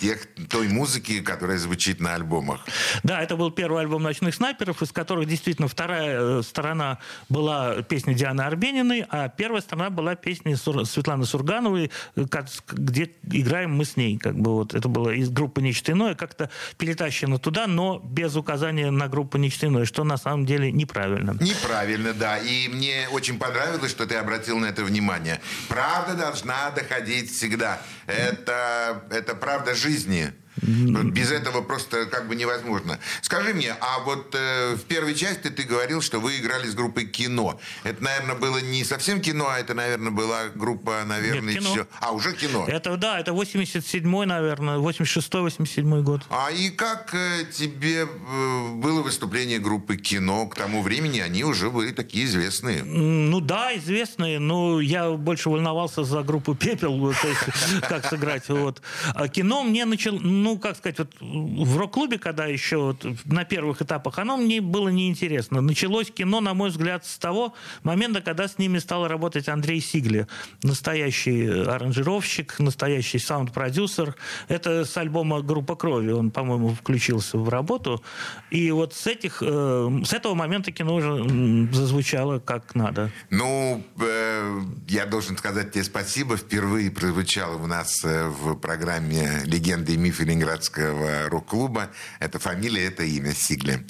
тех, 0.00 0.26
той 0.48 0.68
музыки, 0.68 1.20
которая 1.20 1.58
звучит 1.58 2.00
на 2.00 2.14
альбомах. 2.14 2.60
Да, 3.02 3.22
это 3.22 3.36
был 3.36 3.50
первый 3.50 3.80
альбом 3.80 4.02
«Ночных 4.02 4.34
снайперов», 4.34 4.82
из 4.82 4.92
которых 4.92 5.28
действительно 5.28 5.68
вторая 5.68 6.42
сторона 6.42 6.98
была 7.28 7.82
песня 7.82 8.14
Дианы 8.14 8.42
Арбениной, 8.42 9.06
а 9.08 9.28
первая 9.28 9.62
сторона 9.62 9.90
была 9.90 10.14
песня 10.14 10.56
Светланы 10.56 11.24
Сургановой, 11.24 11.90
где 12.16 13.10
играем 13.30 13.74
мы 13.74 13.84
с 13.84 13.96
ней. 13.96 14.18
Как 14.18 14.36
бы 14.36 14.54
вот 14.54 14.74
это 14.74 14.88
было 14.88 15.10
из 15.10 15.30
группы 15.30 15.62
«Нечто 15.62 15.92
иное», 15.92 16.14
как-то 16.14 16.50
перетащено 16.78 17.38
туда, 17.38 17.66
но 17.66 17.98
без 17.98 18.36
указания 18.36 18.90
на 18.90 19.08
группу 19.08 19.38
«Нечто 19.38 19.66
иное», 19.66 19.84
что 19.84 20.04
на 20.04 20.16
самом 20.16 20.46
деле 20.46 20.70
неправильно. 20.70 21.36
Неправильно, 21.40 22.12
да. 22.12 22.38
И 22.38 22.68
мне 22.68 23.08
очень 23.10 23.38
понравилось, 23.38 23.93
что 23.94 24.06
ты 24.06 24.16
обратил 24.16 24.58
на 24.58 24.66
это 24.66 24.82
внимание. 24.82 25.40
Правда 25.68 26.14
должна 26.14 26.70
доходить 26.72 27.30
всегда. 27.30 27.80
Это, 28.06 29.04
это 29.10 29.36
правда 29.36 29.74
жизни. 29.74 30.32
Без 30.62 31.32
этого 31.32 31.62
просто 31.62 32.06
как 32.06 32.28
бы 32.28 32.36
невозможно. 32.36 32.98
Скажи 33.22 33.54
мне, 33.54 33.74
а 33.80 34.00
вот 34.00 34.34
э, 34.34 34.74
в 34.76 34.82
первой 34.82 35.14
части 35.14 35.48
ты 35.48 35.64
говорил, 35.64 36.00
что 36.00 36.20
вы 36.20 36.36
играли 36.38 36.68
с 36.68 36.74
группой 36.74 37.06
кино. 37.06 37.58
Это, 37.82 38.02
наверное, 38.02 38.36
было 38.36 38.58
не 38.58 38.84
совсем 38.84 39.20
кино, 39.20 39.48
а 39.48 39.58
это, 39.58 39.74
наверное, 39.74 40.12
была 40.12 40.44
группа, 40.54 41.02
наверное, 41.04 41.54
Нет, 41.54 41.62
кино. 41.62 41.72
еще... 41.72 41.86
А, 42.00 42.12
уже 42.12 42.32
кино. 42.34 42.66
Это, 42.68 42.96
да, 42.96 43.18
это 43.18 43.32
87-й, 43.32 44.26
наверное, 44.26 44.78
86-87 44.78 46.02
год. 46.02 46.22
А 46.30 46.50
и 46.50 46.70
как 46.70 47.14
э, 47.14 47.44
тебе 47.52 48.06
э, 48.06 48.68
было 48.74 49.02
выступление 49.02 49.58
группы 49.58 49.96
кино? 49.96 50.46
К 50.46 50.54
тому 50.54 50.82
времени 50.82 51.20
они 51.20 51.44
уже 51.44 51.70
были 51.70 51.90
такие 51.90 52.26
известные. 52.26 52.84
Ну 52.84 53.40
да, 53.40 53.76
известные, 53.76 54.38
но 54.38 54.80
я 54.80 55.10
больше 55.10 55.50
волновался 55.50 56.04
за 56.04 56.22
группу 56.22 56.54
«Пепел», 56.54 57.12
то 57.14 57.28
есть 57.28 57.80
как 57.88 58.06
сыграть. 58.06 58.48
Вот. 58.48 58.82
А 59.14 59.28
кино 59.28 59.62
мне 59.62 59.84
начал 59.84 60.18
ну, 60.44 60.58
как 60.58 60.76
сказать, 60.76 60.98
вот 60.98 61.08
в 61.20 61.78
рок-клубе, 61.78 62.18
когда 62.18 62.44
еще 62.44 62.76
вот 62.76 63.06
на 63.24 63.44
первых 63.44 63.80
этапах, 63.80 64.18
оно 64.18 64.36
мне 64.36 64.60
было 64.60 64.90
неинтересно. 64.90 65.62
Началось 65.62 66.10
кино, 66.10 66.42
на 66.42 66.52
мой 66.52 66.68
взгляд, 66.68 67.06
с 67.06 67.16
того 67.16 67.54
момента, 67.82 68.20
когда 68.20 68.46
с 68.46 68.58
ними 68.58 68.78
стал 68.78 69.08
работать 69.08 69.48
Андрей 69.48 69.80
Сигли, 69.80 70.26
настоящий 70.62 71.48
аранжировщик, 71.48 72.58
настоящий 72.58 73.18
саунд-продюсер. 73.18 74.16
Это 74.48 74.84
с 74.84 74.94
альбома 74.98 75.40
«Группа 75.40 75.76
крови», 75.76 76.10
он, 76.10 76.30
по-моему, 76.30 76.74
включился 76.74 77.38
в 77.38 77.48
работу. 77.48 78.02
И 78.50 78.70
вот 78.70 78.92
с, 78.92 79.06
этих, 79.06 79.38
э, 79.40 79.90
с 80.04 80.12
этого 80.12 80.34
момента 80.34 80.72
кино 80.72 80.94
уже 80.94 81.72
зазвучало 81.72 82.38
как 82.38 82.74
надо. 82.74 83.10
Ну, 83.30 83.82
э, 83.98 84.60
я 84.88 85.06
должен 85.06 85.38
сказать 85.38 85.72
тебе 85.72 85.84
спасибо. 85.84 86.36
Впервые 86.36 86.90
прозвучало 86.90 87.56
у 87.56 87.66
нас 87.66 88.04
э, 88.04 88.28
в 88.28 88.56
программе 88.56 89.40
«Легенды 89.46 89.94
и 89.94 89.96
мифы 89.96 90.33
Ленинградского 90.34 91.28
рок-клуба. 91.28 91.90
Это 92.18 92.38
фамилия, 92.38 92.86
это 92.86 93.04
имя 93.04 93.34
Сигли. 93.34 93.86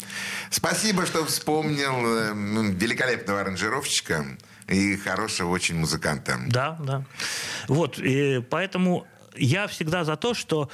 Спасибо, 0.51 1.07
что 1.07 1.25
вспомнил 1.25 2.05
э, 2.07 2.33
великолепного 2.73 3.41
аранжировщика 3.41 4.25
и 4.69 4.97
хорошего 4.97 5.51
очень 5.51 5.77
музыканта. 5.77 6.39
Да, 6.49 6.79
да. 6.81 7.05
Вот, 7.69 7.99
и 7.99 8.45
поэтому 8.51 9.07
я 9.37 9.67
всегда 9.67 10.05
за 10.05 10.17
то, 10.17 10.35
что 10.35 10.71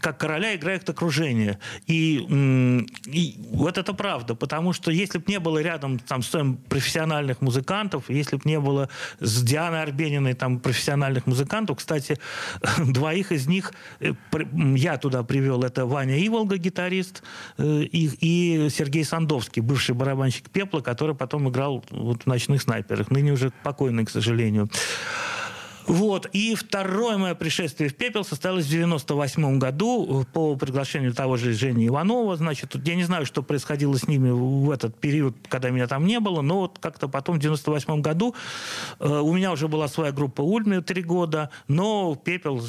как 0.00 0.18
короля 0.18 0.54
играет 0.54 0.88
окружение. 0.88 1.58
И, 1.86 2.26
и 3.06 3.36
вот 3.52 3.78
это 3.78 3.92
правда, 3.92 4.34
потому 4.34 4.72
что 4.72 4.90
если 4.90 5.18
бы 5.18 5.24
не 5.28 5.38
было 5.38 5.58
рядом 5.58 5.98
там 5.98 6.22
с 6.22 6.34
профессиональных 6.68 7.40
музыкантов, 7.40 8.08
если 8.08 8.36
бы 8.36 8.42
не 8.44 8.58
было 8.58 8.88
с 9.20 9.42
Дианой 9.42 9.82
Арбениной 9.82 10.34
там 10.34 10.58
профессиональных 10.58 11.26
музыкантов, 11.26 11.78
кстати, 11.78 12.18
двоих 12.78 13.32
из 13.32 13.46
них 13.46 13.72
э, 14.00 14.12
я 14.76 14.96
туда 14.98 15.22
привел, 15.22 15.62
это 15.62 15.86
Ваня 15.86 16.24
Иволга, 16.26 16.56
гитарист, 16.56 17.22
э, 17.58 17.82
и, 17.82 18.10
и 18.20 18.68
Сергей 18.70 19.04
Сандовский, 19.04 19.62
бывший 19.62 19.94
барабанщик 19.94 20.50
Пепла, 20.50 20.80
который 20.80 21.14
потом 21.14 21.48
играл 21.48 21.84
вот 21.90 22.22
в 22.22 22.26
«Ночных 22.26 22.62
снайперах», 22.62 23.10
ныне 23.10 23.32
уже 23.32 23.52
покойный, 23.62 24.04
к 24.04 24.10
сожалению. 24.10 24.68
Вот. 25.86 26.26
И 26.32 26.54
второе 26.54 27.18
мое 27.18 27.34
пришествие 27.34 27.90
в 27.90 27.94
пепел 27.94 28.24
состоялось 28.24 28.66
в 28.66 28.70
98 28.70 29.58
году 29.58 30.26
по 30.32 30.56
приглашению 30.56 31.12
того 31.12 31.36
же 31.36 31.52
Жени 31.52 31.86
Иванова. 31.86 32.36
Значит, 32.36 32.74
я 32.86 32.94
не 32.94 33.04
знаю, 33.04 33.26
что 33.26 33.42
происходило 33.42 33.96
с 33.96 34.08
ними 34.08 34.30
в 34.30 34.70
этот 34.70 34.98
период, 34.98 35.36
когда 35.48 35.70
меня 35.70 35.86
там 35.86 36.06
не 36.06 36.20
было, 36.20 36.40
но 36.40 36.60
вот 36.60 36.78
как-то 36.78 37.08
потом 37.08 37.36
в 37.36 37.38
98 37.40 38.00
году 38.00 38.34
э, 38.98 39.08
у 39.08 39.32
меня 39.34 39.52
уже 39.52 39.68
была 39.68 39.88
своя 39.88 40.12
группа 40.12 40.42
Ульми 40.42 40.80
три 40.80 41.02
года, 41.02 41.50
но 41.68 42.14
пепел, 42.14 42.62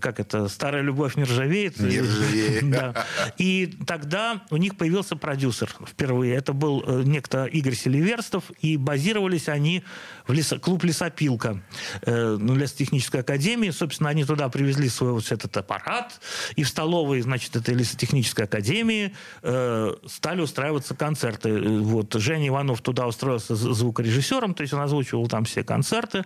как 0.00 0.20
это, 0.20 0.48
старая 0.48 0.82
любовь 0.82 1.16
не 1.16 1.24
ржавеет. 1.24 1.78
Не 1.80 2.00
ржавеет. 2.00 2.62
Да. 2.72 3.04
И 3.36 3.76
тогда 3.86 4.42
у 4.50 4.56
них 4.56 4.76
появился 4.76 5.14
продюсер 5.14 5.68
впервые. 5.86 6.34
Это 6.34 6.52
был 6.52 6.82
э, 6.86 7.02
некто 7.04 7.44
Игорь 7.44 7.74
Селиверстов, 7.74 8.44
и 8.60 8.76
базировались 8.76 9.48
они 9.48 9.82
в 10.26 10.32
лесо, 10.32 10.58
клуб 10.58 10.84
«Лесопилка» 10.84 11.62
э, 12.02 12.11
ну, 12.38 12.54
лесотехнической 12.54 13.20
академии. 13.20 13.70
Собственно, 13.70 14.10
они 14.10 14.24
туда 14.24 14.48
привезли 14.48 14.88
свой 14.88 15.12
вот 15.12 15.30
этот 15.30 15.56
аппарат, 15.56 16.20
и 16.56 16.62
в 16.62 16.68
столовой, 16.68 17.20
значит, 17.20 17.56
этой 17.56 17.74
лесотехнической 17.74 18.44
академии 18.44 19.14
э, 19.42 19.94
стали 20.06 20.40
устраиваться 20.40 20.94
концерты. 20.94 21.58
Вот 21.58 22.14
Женя 22.14 22.48
Иванов 22.48 22.80
туда 22.80 23.06
устроился 23.06 23.54
звукорежиссером, 23.54 24.54
то 24.54 24.62
есть 24.62 24.72
он 24.72 24.80
озвучивал 24.80 25.28
там 25.28 25.44
все 25.44 25.64
концерты. 25.64 26.24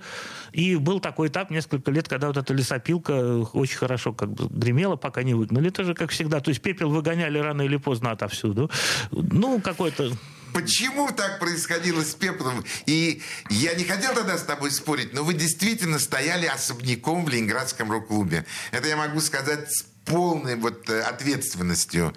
И 0.52 0.76
был 0.76 1.00
такой 1.00 1.28
этап 1.28 1.50
несколько 1.50 1.90
лет, 1.90 2.08
когда 2.08 2.28
вот 2.28 2.36
эта 2.36 2.54
лесопилка 2.54 3.40
очень 3.52 3.78
хорошо 3.78 4.12
как 4.12 4.32
бы 4.32 4.48
гремела, 4.48 4.96
пока 4.96 5.22
не 5.22 5.34
выгнали. 5.34 5.68
Это 5.68 5.84
же 5.84 5.94
как 5.94 6.10
всегда. 6.10 6.40
То 6.40 6.50
есть 6.50 6.62
пепел 6.62 6.90
выгоняли 6.90 7.38
рано 7.38 7.62
или 7.62 7.76
поздно 7.76 8.10
отовсюду. 8.10 8.70
Ну, 9.10 9.60
какой-то 9.60 10.10
почему 10.52 11.10
так 11.12 11.38
происходило 11.38 12.02
с 12.02 12.14
Пеплом. 12.14 12.64
И 12.86 13.22
я 13.50 13.74
не 13.74 13.84
хотел 13.84 14.14
тогда 14.14 14.38
с 14.38 14.42
тобой 14.42 14.70
спорить, 14.70 15.12
но 15.12 15.22
вы 15.24 15.34
действительно 15.34 15.98
стояли 15.98 16.46
особняком 16.46 17.24
в 17.24 17.28
Ленинградском 17.28 17.90
рок-клубе. 17.90 18.44
Это 18.70 18.88
я 18.88 18.96
могу 18.96 19.20
сказать 19.20 19.72
с 19.72 19.84
полной 20.04 20.56
вот 20.56 20.88
э, 20.88 21.00
ответственностью. 21.00 22.14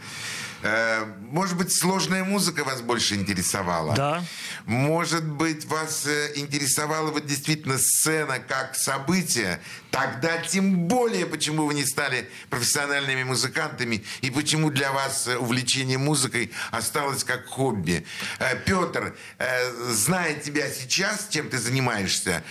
Э, 0.61 1.05
может 1.21 1.57
быть, 1.57 1.71
сложная 1.73 2.23
музыка 2.23 2.63
вас 2.63 2.81
больше 2.81 3.15
интересовала? 3.15 3.95
Да. 3.95 4.23
Может 4.65 5.25
быть, 5.25 5.65
вас 5.65 6.05
э, 6.05 6.33
интересовала 6.35 7.11
вот 7.11 7.25
действительно 7.25 7.77
сцена 7.77 8.39
как 8.39 8.75
событие? 8.75 9.61
Тогда 9.89 10.37
тем 10.39 10.87
более, 10.87 11.25
почему 11.25 11.65
вы 11.65 11.73
не 11.73 11.85
стали 11.85 12.29
профессиональными 12.49 13.23
музыкантами 13.23 14.03
и 14.21 14.29
почему 14.29 14.69
для 14.69 14.91
вас 14.91 15.27
э, 15.27 15.37
увлечение 15.37 15.97
музыкой 15.97 16.51
осталось 16.71 17.23
как 17.23 17.47
хобби. 17.47 18.05
Петр, 18.65 19.15
зная 19.89 20.35
тебя 20.35 20.69
сейчас, 20.69 21.27
чем 21.29 21.49
ты 21.49 21.57
занимаешься, 21.57 22.43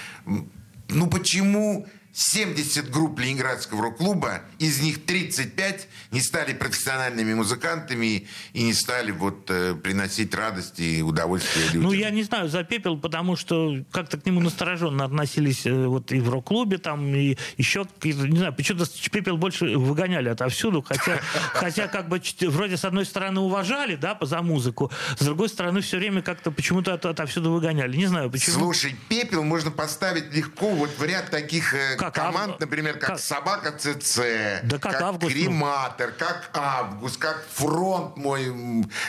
ну 0.89 1.07
почему 1.09 1.87
70 2.19 2.91
групп 2.91 3.21
Ленинградского 3.21 3.81
рок-клуба, 3.81 4.43
из 4.59 4.81
них 4.81 5.05
35 5.05 5.87
не 6.11 6.21
стали 6.21 6.53
профессиональными 6.53 7.33
музыкантами 7.33 8.27
и 8.55 8.63
не 8.65 8.75
стали 8.75 9.13
вот 9.13 9.49
э, 9.51 9.77
приносить 9.77 10.35
радость 10.35 10.81
и 10.81 11.01
удовольствие 11.01 11.67
людям. 11.67 11.83
Ну, 11.83 11.93
я 11.93 12.11
не 12.11 12.25
знаю, 12.25 12.49
за 12.49 12.65
пепел, 12.65 12.99
потому 12.99 13.37
что 13.37 13.77
как-то 13.93 14.19
к 14.19 14.27
нему 14.27 14.41
настороженно 14.41 15.05
относились 15.05 15.65
э, 15.65 15.87
вот 15.87 16.11
и 16.11 16.19
в 16.19 16.29
рок-клубе 16.29 16.79
там, 16.79 17.15
и 17.15 17.37
еще, 17.57 17.87
не 18.03 18.39
знаю, 18.39 18.53
почему-то 18.53 18.87
пепел 19.13 19.37
больше 19.37 19.79
выгоняли 19.79 20.29
отовсюду, 20.29 20.83
хотя, 20.83 21.21
хотя 21.53 21.87
как 21.87 22.09
бы 22.09 22.21
вроде 22.49 22.77
с 22.77 22.85
одной 22.85 23.07
стороны 23.07 23.39
уважали, 23.39 23.95
да, 23.95 24.19
за 24.21 24.43
музыку, 24.43 24.91
с 25.17 25.25
другой 25.25 25.49
стороны 25.49 25.83
все 25.83 25.99
время 25.99 26.23
как-то 26.23 26.51
почему-то 26.51 26.95
от, 26.95 27.07
отовсюду 27.07 27.53
выгоняли. 27.53 27.97
Не 27.97 28.07
знаю, 28.07 28.29
почему. 28.29 28.57
Слушай, 28.57 28.97
пепел 29.09 29.45
можно 29.45 29.71
поставить 29.71 30.35
легко 30.35 30.71
вот 30.71 30.91
в 30.99 31.05
ряд 31.05 31.31
таких 31.31 31.75
э, 31.75 31.97
как 32.13 32.27
команд, 32.27 32.55
ав... 32.55 32.61
например, 32.61 32.99
как, 32.99 33.11
как 33.11 33.19
«Собака 33.19 33.73
ЦЦ», 33.73 34.17
да 34.63 34.79
как, 34.79 34.93
как 34.93 35.03
август, 35.03 35.35
ну. 35.35 35.43
«Крематор», 35.43 36.13
как 36.13 36.51
«Август», 36.55 37.19
как 37.19 37.45
«Фронт» 37.55 38.17
мой 38.17 38.53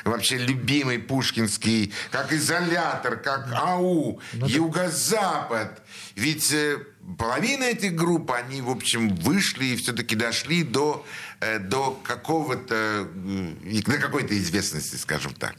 вообще 0.03 0.37
любимый 0.37 0.99
пушкинский, 0.99 1.93
как 2.11 2.31
«Изолятор», 2.33 3.17
как 3.17 3.51
«АУ», 3.53 4.19
ну, 4.33 4.45
«Юго-Запад». 4.47 5.81
Ведь 6.15 6.51
э, 6.51 6.77
половина 7.17 7.63
этих 7.63 7.95
групп, 7.95 8.31
они, 8.31 8.61
в 8.61 8.69
общем, 8.69 9.15
вышли 9.15 9.65
и 9.65 9.75
все-таки 9.77 10.15
дошли 10.15 10.63
до 10.63 11.05
до 11.59 11.97
какого-то, 12.03 13.07
до 13.13 13.97
какой-то 13.97 14.37
известности, 14.37 14.95
скажем 14.95 15.33
так. 15.33 15.55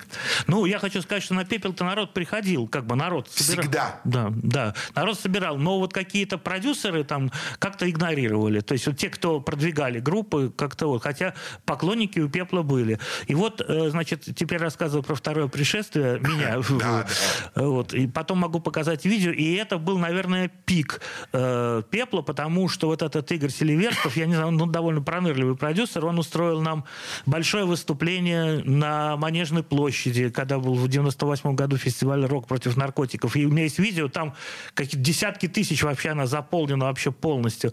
Ну, 0.46 0.66
я 0.66 0.78
хочу 0.78 1.00
сказать, 1.02 1.22
что 1.22 1.34
на 1.34 1.44
пепел-то 1.44 1.84
народ 1.84 2.12
приходил, 2.12 2.68
как 2.68 2.86
бы 2.86 2.96
народ 2.96 3.30
собирал. 3.30 3.62
Всегда. 3.62 4.00
Да, 4.04 4.30
да. 4.30 4.74
Народ 4.94 5.18
собирал, 5.18 5.56
но 5.56 5.78
вот 5.78 5.92
какие-то 5.92 6.38
продюсеры 6.38 7.04
там 7.04 7.30
как-то 7.58 7.88
игнорировали. 7.88 8.60
То 8.60 8.74
есть 8.74 8.86
вот 8.86 8.96
те, 8.98 9.08
кто 9.08 9.40
продвигали 9.40 10.00
группы, 10.00 10.52
как-то 10.56 10.86
вот, 10.88 11.02
хотя 11.02 11.34
поклонники 11.64 12.18
у 12.20 12.28
пепла 12.28 12.62
были. 12.62 12.98
И 13.26 13.34
вот, 13.34 13.60
э, 13.60 13.90
значит, 13.90 14.24
теперь 14.36 14.58
рассказываю 14.58 15.02
про 15.02 15.14
второе 15.14 15.48
пришествие 15.48 16.18
меня. 16.20 16.60
Вот. 17.54 17.94
И 17.94 18.06
потом 18.06 18.38
могу 18.38 18.60
показать 18.60 19.04
видео. 19.04 19.32
И 19.32 19.54
это 19.54 19.78
был, 19.78 19.98
наверное, 19.98 20.48
пик 20.48 21.00
э, 21.32 21.82
пепла, 21.90 22.22
потому 22.22 22.68
что 22.68 22.88
вот 22.88 23.02
этот 23.02 23.30
Игорь 23.32 23.50
Селиверстов, 23.50 24.16
я 24.16 24.26
не 24.26 24.34
знаю, 24.34 24.48
он 24.48 24.72
довольно 24.72 25.02
пронырливый 25.02 25.56
продюсер, 25.70 26.04
он 26.04 26.18
устроил 26.18 26.60
нам 26.60 26.84
большое 27.26 27.64
выступление 27.64 28.64
на 28.64 29.16
Манежной 29.16 29.62
площади, 29.62 30.28
когда 30.28 30.58
был 30.58 30.74
в 30.74 30.88
98 30.88 31.54
году 31.54 31.76
фестиваль 31.76 32.24
«Рок 32.24 32.48
против 32.48 32.76
наркотиков». 32.76 33.36
И 33.36 33.46
у 33.46 33.50
меня 33.50 33.62
есть 33.62 33.78
видео, 33.78 34.08
там 34.08 34.34
какие 34.74 35.00
десятки 35.00 35.46
тысяч 35.46 35.84
вообще 35.84 36.08
она 36.08 36.26
заполнена 36.26 36.86
вообще 36.86 37.12
полностью. 37.12 37.72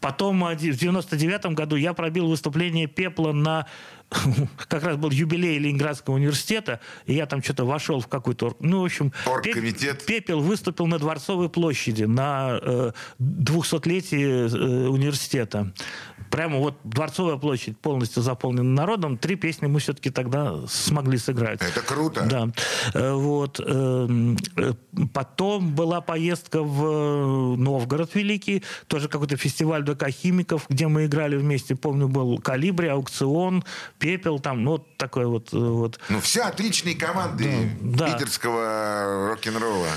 Потом 0.00 0.42
в 0.42 0.56
99 0.56 1.54
году 1.54 1.76
я 1.76 1.94
пробил 1.94 2.26
выступление 2.26 2.88
«Пепла» 2.88 3.30
на 3.30 3.68
как 4.68 4.84
раз 4.84 4.96
был 4.96 5.10
юбилей 5.10 5.58
Ленинградского 5.58 6.14
университета, 6.14 6.80
и 7.06 7.14
я 7.14 7.26
там 7.26 7.42
что-то 7.42 7.64
вошел 7.64 8.00
в 8.00 8.08
какой-то... 8.08 8.56
Ну, 8.60 8.82
в 8.82 8.84
общем, 8.84 9.12
Оргкомитет. 9.26 10.04
Пепел 10.06 10.40
выступил 10.40 10.86
на 10.86 10.98
Дворцовой 10.98 11.48
площади 11.48 12.04
на 12.04 12.58
э, 12.62 12.92
200-летие 13.18 14.48
э, 14.48 14.88
университета. 14.88 15.72
Прямо 16.30 16.58
вот 16.58 16.76
Дворцовая 16.84 17.36
площадь 17.36 17.78
полностью 17.78 18.22
заполнена 18.22 18.68
народом. 18.68 19.16
Три 19.18 19.36
песни 19.36 19.66
мы 19.66 19.80
все-таки 19.80 20.10
тогда 20.10 20.66
смогли 20.68 21.18
сыграть. 21.18 21.60
Это 21.62 21.80
круто. 21.82 22.26
Да. 22.28 22.48
Э, 22.94 23.12
вот. 23.12 23.60
Эм, 23.60 24.36
э, 24.56 24.72
потом 25.12 25.74
была 25.74 26.00
поездка 26.00 26.62
в 26.62 27.56
Новгород 27.56 28.14
Великий, 28.14 28.62
тоже 28.86 29.08
какой-то 29.08 29.36
фестиваль 29.36 29.82
ДК 29.82 30.08
химиков, 30.10 30.66
где 30.68 30.88
мы 30.88 31.06
играли 31.06 31.36
вместе. 31.36 31.74
Помню, 31.76 32.08
был 32.08 32.38
Калибри, 32.38 32.88
аукцион, 32.88 33.64
Пепел, 33.98 34.38
там, 34.38 34.64
ну, 34.64 34.72
вот 34.72 34.96
такой 34.96 35.26
вот... 35.26 35.52
Э, 35.52 35.58
вот. 35.58 35.98
Ну, 36.08 36.20
все 36.20 36.42
отличные 36.42 36.96
команды 36.96 37.70
да, 37.80 38.12
питерского 38.12 39.28
рок-н-ролла. 39.30 39.88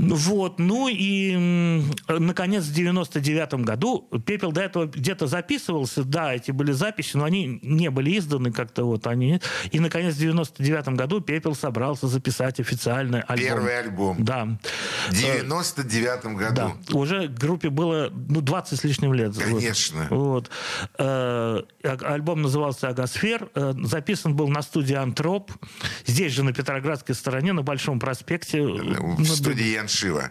Вот, 0.00 0.58
ну 0.58 0.88
и, 0.88 1.82
наконец, 2.08 2.64
в 2.64 2.72
99 2.72 3.54
году 3.54 4.08
«Пепел» 4.24 4.52
до 4.52 4.62
этого 4.62 4.86
где-то 4.86 5.26
записывался, 5.26 6.04
да, 6.04 6.34
эти 6.34 6.50
были 6.50 6.72
записи, 6.72 7.16
но 7.16 7.24
они 7.24 7.60
не 7.62 7.90
были 7.90 8.18
изданы 8.18 8.52
как-то 8.52 8.84
вот 8.84 9.06
они. 9.06 9.40
И, 9.70 9.80
наконец, 9.80 10.14
в 10.14 10.18
99 10.18 10.88
году 10.90 11.20
«Пепел» 11.20 11.54
собрался 11.54 12.06
записать 12.06 12.60
официальный 12.60 13.20
альбом. 13.20 13.46
Первый 13.46 13.78
альбом. 13.78 14.16
Да. 14.24 14.58
В 15.08 15.14
99 15.14 16.24
году. 16.36 16.54
Да, 16.54 16.72
уже 16.92 17.28
группе 17.28 17.70
было, 17.70 18.10
ну, 18.10 18.40
20 18.40 18.78
с 18.78 18.84
лишним 18.84 19.12
лет. 19.12 19.36
Конечно. 19.36 20.06
Вот. 20.10 20.50
Э, 20.98 21.62
альбом 21.82 22.42
назывался 22.42 22.88
«Агосфер», 22.88 23.50
э, 23.54 23.74
записан 23.84 24.34
был 24.34 24.48
на 24.48 24.62
студии 24.62 24.94
«Антроп», 24.94 25.52
здесь 26.06 26.32
же, 26.32 26.42
на 26.42 26.52
Петроградской 26.52 27.14
стороне, 27.14 27.52
на 27.52 27.62
Большом 27.62 27.98
проспекте. 28.00 28.62
В 28.62 29.24
студии 29.24 29.70
Шива. 29.90 30.30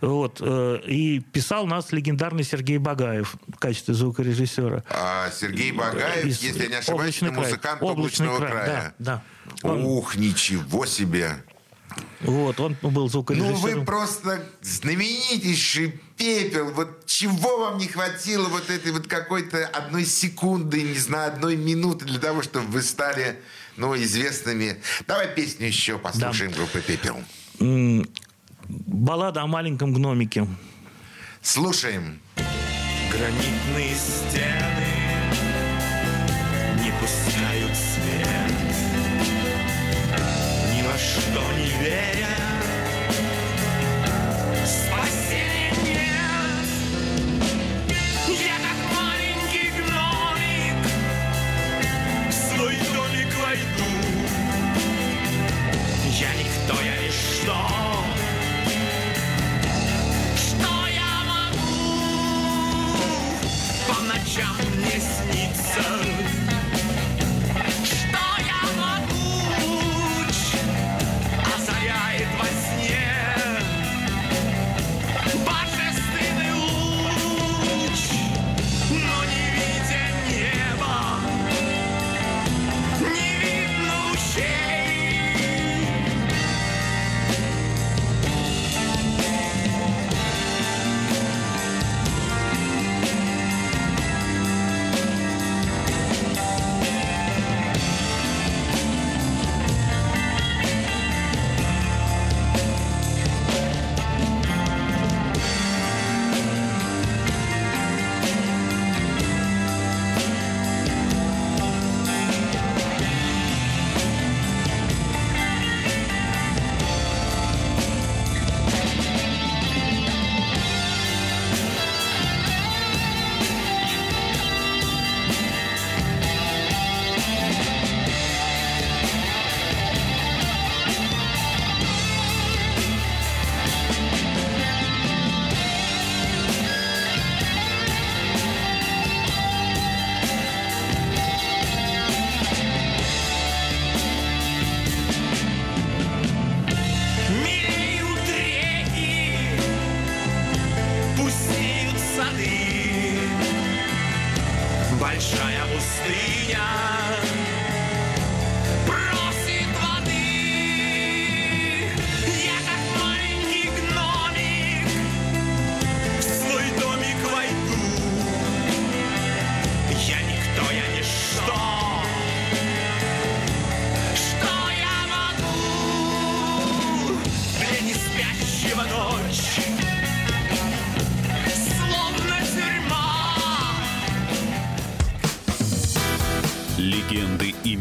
Вот. 0.00 0.38
Э, 0.40 0.80
и 0.86 1.20
писал 1.20 1.66
нас 1.66 1.92
легендарный 1.92 2.44
Сергей 2.44 2.78
Багаев 2.78 3.36
в 3.48 3.58
качестве 3.58 3.94
звукорежиссера. 3.94 4.82
А 4.88 5.30
Сергей 5.30 5.72
Багаев, 5.72 6.24
Из... 6.24 6.42
если 6.42 6.64
я 6.64 6.68
не 6.68 6.74
ошибаюсь, 6.76 7.16
это 7.22 7.32
музыкант 7.32 7.82
Облачный 7.82 8.28
Облачного 8.28 8.38
край. 8.38 8.50
края. 8.50 8.94
Да, 8.98 9.22
да. 9.62 9.68
Он... 9.68 9.84
Ух, 9.84 10.16
ничего 10.16 10.86
себе! 10.86 11.44
Вот, 12.20 12.58
он 12.58 12.76
был 12.80 13.08
звукорежиссером. 13.08 13.60
Ну, 13.60 13.78
вы 13.78 13.84
просто 13.84 14.42
знаменитейший 14.62 16.00
пепел. 16.16 16.70
Вот 16.72 17.06
чего 17.06 17.58
вам 17.58 17.78
не 17.78 17.86
хватило 17.86 18.48
вот 18.48 18.70
этой 18.70 18.92
вот 18.92 19.06
какой-то 19.06 19.66
одной 19.66 20.04
секунды, 20.04 20.82
не 20.82 20.98
знаю, 20.98 21.32
одной 21.32 21.56
минуты 21.56 22.04
для 22.06 22.18
того, 22.18 22.42
чтобы 22.42 22.66
вы 22.68 22.82
стали, 22.82 23.38
ну, 23.76 23.94
известными. 23.96 24.80
Давай 25.06 25.34
песню 25.34 25.66
еще 25.66 25.98
послушаем 25.98 26.50
да. 26.52 26.56
группы 26.56 26.80
«Пепел». 26.80 27.18
Баллада 28.86 29.42
о 29.42 29.46
маленьком 29.46 29.92
гномике. 29.92 30.46
Слушаем. 31.42 32.20
Гранитные 33.10 33.94
стены 33.94 34.93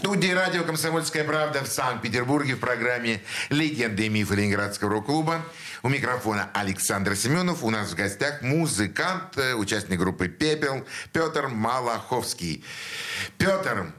Студии 0.00 0.30
радио 0.30 0.64
«Комсомольская 0.64 1.24
правда» 1.24 1.62
в 1.62 1.68
Санкт-Петербурге 1.68 2.54
в 2.54 2.58
программе 2.58 3.20
«Легенды 3.50 4.06
и 4.06 4.08
мифы 4.08 4.34
Ленинградского 4.34 4.88
рок-клуба». 4.88 5.42
У 5.82 5.90
микрофона 5.90 6.48
Александр 6.54 7.14
Семенов. 7.14 7.62
У 7.62 7.68
нас 7.68 7.90
в 7.90 7.96
гостях 7.96 8.40
музыкант, 8.40 9.36
э, 9.36 9.52
участник 9.52 9.98
группы 9.98 10.28
«Пепел» 10.28 10.86
Петр 11.12 11.48
Малаховский. 11.48 12.64
Петр, 13.36 13.92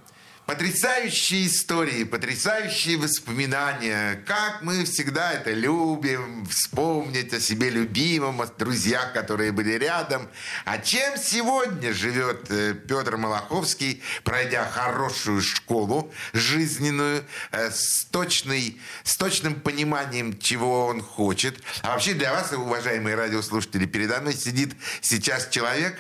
Потрясающие 0.51 1.47
истории, 1.47 2.03
потрясающие 2.03 2.97
воспоминания. 2.97 4.21
Как 4.27 4.61
мы 4.63 4.83
всегда 4.83 5.31
это 5.31 5.51
любим, 5.51 6.45
вспомнить 6.45 7.33
о 7.33 7.39
себе 7.39 7.69
любимом, 7.69 8.41
о 8.41 8.47
друзьях, 8.47 9.13
которые 9.13 9.53
были 9.53 9.71
рядом. 9.77 10.27
А 10.65 10.77
чем 10.77 11.17
сегодня 11.17 11.93
живет 11.93 12.47
э, 12.51 12.73
Петр 12.73 13.15
Малаховский, 13.15 14.03
пройдя 14.25 14.69
хорошую 14.69 15.41
школу 15.41 16.13
жизненную, 16.33 17.23
э, 17.53 17.71
с, 17.71 18.03
точной, 18.11 18.77
с 19.05 19.15
точным 19.15 19.55
пониманием, 19.55 20.37
чего 20.37 20.87
он 20.87 21.01
хочет. 21.01 21.63
А 21.81 21.93
вообще 21.93 22.13
для 22.13 22.33
вас, 22.33 22.51
уважаемые 22.51 23.15
радиослушатели, 23.15 23.85
передо 23.85 24.19
мной 24.19 24.33
сидит 24.33 24.73
сейчас 24.99 25.47
человек 25.47 25.97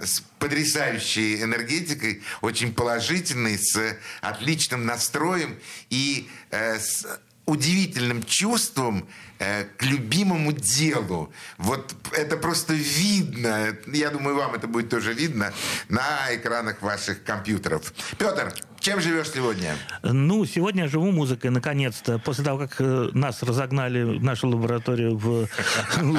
с 0.00 0.22
потрясающей 0.38 1.42
энергетикой, 1.42 2.22
очень 2.40 2.72
положительный, 2.72 3.58
с 3.58 3.96
отличным 4.20 4.86
настроем 4.86 5.58
и 5.90 6.28
э, 6.50 6.78
с 6.78 7.06
удивительным 7.48 8.22
чувством 8.22 9.08
э, 9.38 9.64
к 9.64 9.82
любимому 9.82 10.52
делу. 10.52 11.32
Вот 11.56 11.94
это 12.12 12.36
просто 12.36 12.74
видно. 12.74 13.74
Я 13.86 14.10
думаю, 14.10 14.36
вам 14.36 14.54
это 14.54 14.66
будет 14.66 14.90
тоже 14.90 15.14
видно 15.14 15.52
на 15.88 16.34
экранах 16.34 16.82
ваших 16.82 17.24
компьютеров. 17.24 17.94
Петр, 18.18 18.54
чем 18.88 19.00
живешь 19.00 19.30
сегодня? 19.30 19.76
Ну, 20.02 20.46
сегодня 20.46 20.84
я 20.84 20.88
живу 20.88 21.10
музыкой, 21.10 21.50
наконец-то. 21.50 22.18
После 22.18 22.42
того, 22.42 22.58
как 22.58 22.76
э, 22.78 23.10
нас 23.12 23.42
разогнали 23.42 24.02
в 24.02 24.24
нашу 24.24 24.48
лабораторию 24.48 25.14
в, 25.18 25.46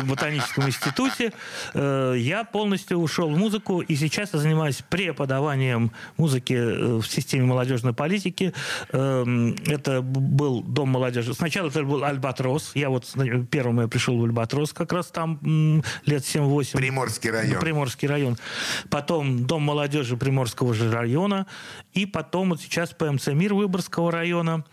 ботаническом 0.05 0.67
институте, 0.67 1.33
э, 1.73 2.13
я 2.17 2.43
полностью 2.43 2.97
ушел 2.97 3.27
в 3.31 3.37
музыку, 3.37 3.81
и 3.81 3.95
сейчас 3.95 4.33
я 4.33 4.39
занимаюсь 4.39 4.83
преподаванием 4.87 5.91
музыки 6.17 6.53
э, 6.53 6.99
в 6.99 7.07
системе 7.07 7.45
молодежной 7.45 7.93
политики. 7.93 8.53
Эм, 8.91 9.55
Это 9.65 10.03
был 10.03 10.61
Дом 10.61 10.89
молодежи. 10.89 11.33
Сначала 11.33 11.69
это 11.69 11.83
был 11.83 12.03
Альбатрос. 12.03 12.73
Я 12.75 12.91
вот 12.91 13.07
первым 13.49 13.81
я 13.81 13.87
пришел 13.87 14.15
в 14.15 14.23
Альбатрос 14.23 14.73
как 14.73 14.93
раз 14.93 15.07
там 15.07 15.39
лет 16.05 16.21
7-8. 16.21 16.73
Приморский 16.73 17.31
район. 17.31 17.59
Приморский 17.59 18.07
район. 18.07 18.37
Потом 18.91 19.45
Дом 19.47 19.63
молодежи 19.63 20.17
Приморского 20.17 20.75
же 20.75 20.91
района. 20.91 21.47
И 21.93 22.05
потом 22.05 22.58
сейчас 22.61 22.91
ПМЦ 22.91 23.27
«Мир» 23.27 23.53
Выборгского 23.53 24.11
района. 24.11 24.65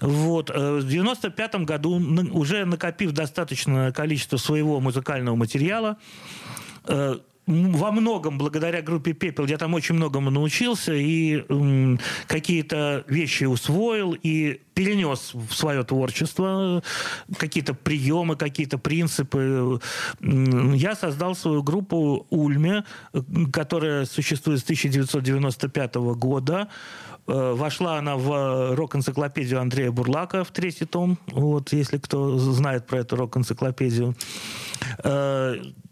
Вот. 0.00 0.50
Э, 0.50 0.78
В 0.78 0.88
95 0.88 1.54
году, 1.64 2.00
уже 2.32 2.64
накопив 2.64 3.12
достаточное 3.12 3.92
количество 3.92 4.36
своего 4.36 4.80
музыкального 4.80 5.36
материала, 5.36 5.96
э, 6.86 7.18
во 7.46 7.90
многом 7.90 8.38
благодаря 8.38 8.82
группе 8.82 9.14
«Пепел» 9.14 9.46
я 9.46 9.58
там 9.58 9.74
очень 9.74 9.96
многому 9.96 10.30
научился 10.30 10.94
и 10.94 11.44
какие-то 12.28 13.04
вещи 13.08 13.44
усвоил 13.44 14.16
и 14.22 14.60
перенес 14.74 15.32
в 15.34 15.52
свое 15.52 15.82
творчество 15.82 16.82
э, 17.28 17.34
какие-то 17.36 17.74
приемы, 17.74 18.36
какие-то 18.36 18.78
принципы. 18.78 19.80
Я 20.20 20.94
создал 20.94 21.34
свою 21.34 21.62
группу 21.62 22.26
«Ульме», 22.30 22.84
которая 23.52 24.06
существует 24.06 24.60
с 24.60 24.62
1995 24.62 25.94
года. 25.96 26.68
Э, 27.26 27.52
Вошла 27.54 27.98
она 27.98 28.16
в 28.16 28.74
рок-энциклопедию 28.74 29.60
Андрея 29.60 29.90
Бурлака 29.90 30.44
в 30.44 30.50
третий 30.50 30.84
том, 30.84 31.18
вот, 31.28 31.72
если 31.72 31.98
кто 31.98 32.38
знает 32.38 32.86
про 32.86 33.00
эту 33.00 33.16
рок-энциклопедию. 33.16 34.14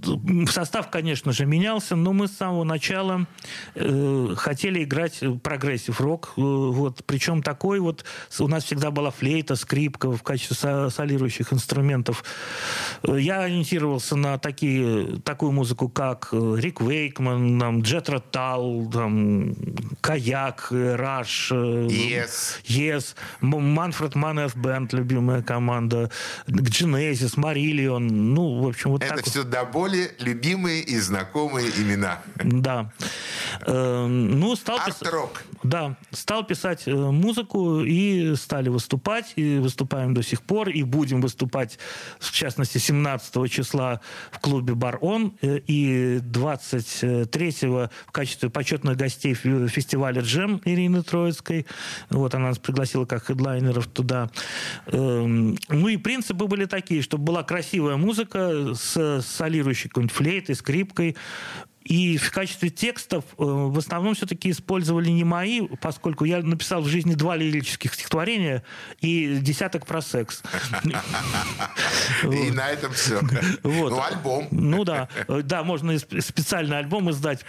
Э, 0.07 0.47
Состав, 0.51 0.91
конечно 0.91 1.33
же, 1.33 1.47
менялся, 1.47 1.97
но 1.97 2.13
мы 2.13 2.29
с 2.29 2.33
самого 2.37 2.65
начала 2.65 3.27
э, 3.75 4.35
хотели 4.37 4.85
играть 4.85 5.21
прогрессив-рок. 5.43 6.33
Э, 6.37 6.41
вот, 6.41 7.05
причем 7.07 7.43
такой 7.43 7.81
вот... 7.81 8.05
У 8.39 8.49
нас 8.49 8.65
всегда 8.65 8.91
была 8.91 9.11
флейта, 9.11 9.57
скрипка 9.57 10.11
в 10.11 10.23
качестве 10.23 10.57
со- 10.57 10.91
солирующих 10.91 11.53
инструментов. 11.53 12.25
Э, 13.03 13.17
Я 13.21 13.41
ориентировался 13.43 14.17
на 14.17 14.39
такие, 14.39 15.19
такую 15.25 15.53
музыку, 15.53 15.89
как 15.89 16.29
э, 16.33 16.55
Рик 16.59 16.81
Вейкман, 16.81 17.59
там, 17.61 17.83
Джет 17.83 18.09
Ротал, 18.09 18.89
там, 18.93 19.55
Каяк, 20.01 20.69
э, 20.71 20.97
Раш, 20.97 21.51
э, 21.53 21.87
Yes. 22.67 23.15
Манфред 23.41 24.15
Манеф 24.15 24.57
Бенд, 24.57 24.93
любимая 24.93 25.43
команда, 25.43 26.11
Genesis, 26.47 27.35
Мариллион, 27.37 28.35
ну, 28.35 28.63
в 28.63 28.69
общем, 28.69 28.91
вот 28.91 29.03
Это 29.03 29.17
так 29.17 29.25
вот. 29.25 29.31
все 29.31 29.43
до 29.45 29.65
боли 29.65 29.90
любимые 30.19 30.83
и 30.83 30.99
знакомые 30.99 31.69
имена. 31.79 32.21
Да. 32.37 32.91
Э, 33.67 34.07
Ну, 34.07 34.57
стал 34.57 34.79
пис- 34.79 35.03
Арт-рок. 35.03 35.43
Да, 35.63 35.97
стал 36.13 36.45
писать 36.47 36.85
э, 36.87 36.95
музыку 36.95 37.81
и 37.83 38.35
стали 38.37 38.69
выступать, 38.71 39.33
и 39.37 39.59
выступаем 39.59 40.15
до 40.15 40.23
сих 40.23 40.41
пор, 40.43 40.69
и 40.71 40.83
будем 40.83 41.21
выступать, 41.21 41.79
в 42.19 42.31
частности, 42.33 42.79
17 42.79 43.49
числа 43.49 44.01
в 44.33 44.39
клубе 44.39 44.75
«Бар 44.75 44.99
Он», 45.01 45.35
э, 45.43 45.59
и 45.67 46.19
23 46.23 47.51
в 48.07 48.13
качестве 48.13 48.49
почетных 48.51 48.97
гостей 48.97 49.35
фе- 49.35 49.69
фестиваля 49.69 50.23
«Джем» 50.23 50.61
Ирины 50.65 51.03
Троицкой. 51.03 51.67
Вот 52.11 52.35
она 52.35 52.49
нас 52.49 52.59
пригласила 52.59 53.05
как 53.05 53.27
хедлайнеров 53.27 53.87
туда. 53.87 54.31
Эм, 54.87 55.57
Ну 55.69 55.89
и 55.89 55.97
принципы 55.97 56.47
были 56.47 56.65
такие, 56.67 57.03
чтобы 57.03 57.25
была 57.25 57.43
красивая 57.43 57.97
музыка 57.97 58.75
с 58.75 59.23
солирующей 59.23 59.80
какой-нибудь 59.89 60.15
флейтой, 60.15 60.55
скрипкой, 60.55 61.17
и 61.91 62.19
в 62.19 62.31
качестве 62.31 62.71
текстов 62.71 63.25
э, 63.37 63.43
в 63.43 63.77
основном 63.77 64.15
все-таки 64.15 64.53
использовали 64.53 65.11
не 65.11 65.25
мои, 65.25 65.63
поскольку 65.81 66.25
я 66.25 66.39
написал 66.39 66.83
в 66.83 66.87
жизни 66.87 67.15
два 67.15 67.35
лирических 67.35 67.95
стихотворения 67.95 68.63
и 69.01 69.39
десяток 69.41 69.87
про 69.87 70.01
секс. 70.01 70.41
И 72.23 72.51
на 72.53 72.69
этом 72.71 72.93
все. 72.93 73.21
Ну, 73.65 74.01
альбом. 74.01 74.47
Ну 74.53 74.85
да, 74.85 75.09
да, 75.27 75.65
можно 75.65 75.99
специальный 75.99 76.79
альбом 76.79 77.11
издать 77.11 77.45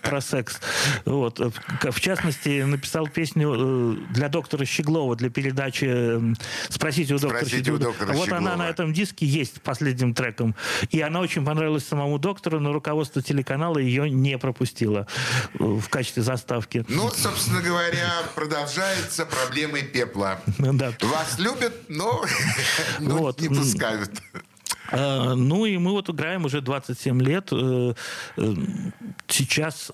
про 0.00 0.20
секс. 0.20 0.60
Вот. 1.04 1.40
В- 1.40 2.00
частности, 2.00 2.62
написал 2.62 3.08
песню 3.08 3.52
э, 3.56 3.96
для 4.12 4.28
доктора 4.28 4.64
Щеглова 4.64 5.16
для 5.16 5.28
передачи 5.28 6.36
«Спросите 6.68 7.14
у 7.14 7.18
доктора 7.18 7.44
«Спросите 7.44 7.72
у 7.72 7.78
Щеглова». 7.78 7.96
доктора 7.98 8.12
Вот 8.12 8.32
она 8.32 8.54
на 8.54 8.68
этом 8.68 8.92
диске 8.92 9.26
есть 9.26 9.60
последним 9.60 10.14
треком. 10.14 10.54
И 10.90 11.00
она 11.00 11.18
очень 11.18 11.44
понравилась 11.44 11.84
самому 11.84 12.20
доктору, 12.20 12.60
но 12.60 12.72
руководство 12.72 13.22
телеканала 13.22 13.55
ее 13.82 14.10
не 14.10 14.38
пропустило 14.38 15.06
э, 15.54 15.64
в 15.64 15.88
качестве 15.88 16.22
заставки. 16.22 16.84
Ну, 16.88 17.10
собственно 17.10 17.60
говоря, 17.62 18.10
продолжаются 18.34 19.26
проблемы 19.26 19.82
пепла. 19.82 20.40
Да. 20.58 20.92
Вас 21.02 21.38
любят, 21.38 21.74
но 21.88 22.24
Вот. 23.00 23.40
не 23.40 23.48
пускают. 23.48 24.10
Э, 24.90 25.34
Ну 25.34 25.64
и 25.66 25.78
мы 25.78 25.92
вот 25.92 26.08
играем 26.10 26.44
уже 26.44 26.60
27 26.60 27.22
лет. 27.22 27.48
Э, 27.52 27.94
э, 28.36 28.54
Сейчас 29.28 29.90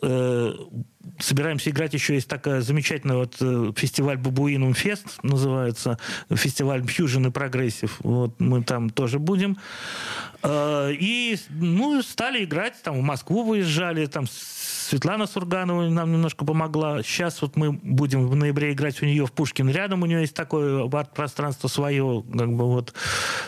собираемся 1.18 1.70
играть 1.70 1.94
еще 1.94 2.14
есть 2.14 2.28
такая 2.28 2.60
замечательная 2.60 3.16
вот 3.16 3.36
э, 3.40 3.72
фестиваль 3.76 4.16
Бабуинум 4.18 4.74
Фест 4.74 5.22
называется, 5.22 5.98
фестиваль 6.30 6.86
Фьюжн 6.86 7.26
и 7.26 7.30
Прогрессив. 7.30 7.98
Вот 8.00 8.38
мы 8.40 8.62
там 8.62 8.90
тоже 8.90 9.18
будем. 9.18 9.58
Э, 10.42 10.92
И, 10.92 11.36
ну, 11.50 12.02
стали 12.02 12.44
играть, 12.44 12.74
там 12.82 12.98
в 12.98 13.02
Москву 13.02 13.44
выезжали, 13.44 14.06
там 14.06 14.26
Светлана 14.92 15.26
Сурганова 15.26 15.88
нам 15.88 16.12
немножко 16.12 16.44
помогла. 16.44 17.02
Сейчас 17.02 17.40
вот 17.40 17.56
мы 17.56 17.72
будем 17.72 18.26
в 18.26 18.36
ноябре 18.36 18.72
играть 18.72 19.02
у 19.02 19.06
нее 19.06 19.26
в 19.26 19.32
Пушкин 19.32 19.70
рядом. 19.70 20.02
У 20.02 20.06
нее 20.06 20.20
есть 20.20 20.34
такое 20.34 20.86
арт-пространство 20.86 21.68
свое. 21.68 22.22
Как 22.30 22.52
бы 22.52 22.66
вот. 22.66 22.92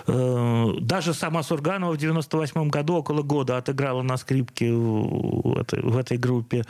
Э, 0.07 0.73
Даже 0.81 1.13
сама 1.13 1.43
Сурганова 1.43 1.93
в 1.93 1.97
98 1.99 2.69
году 2.71 2.95
около 2.95 3.23
года 3.23 3.59
отыграла 3.59 4.03
на 4.03 4.17
скрипке 4.17 4.73
в 4.73 5.59
этой, 5.59 5.83
в 5.83 5.97
этой 5.99 6.17
группе. 6.17 6.65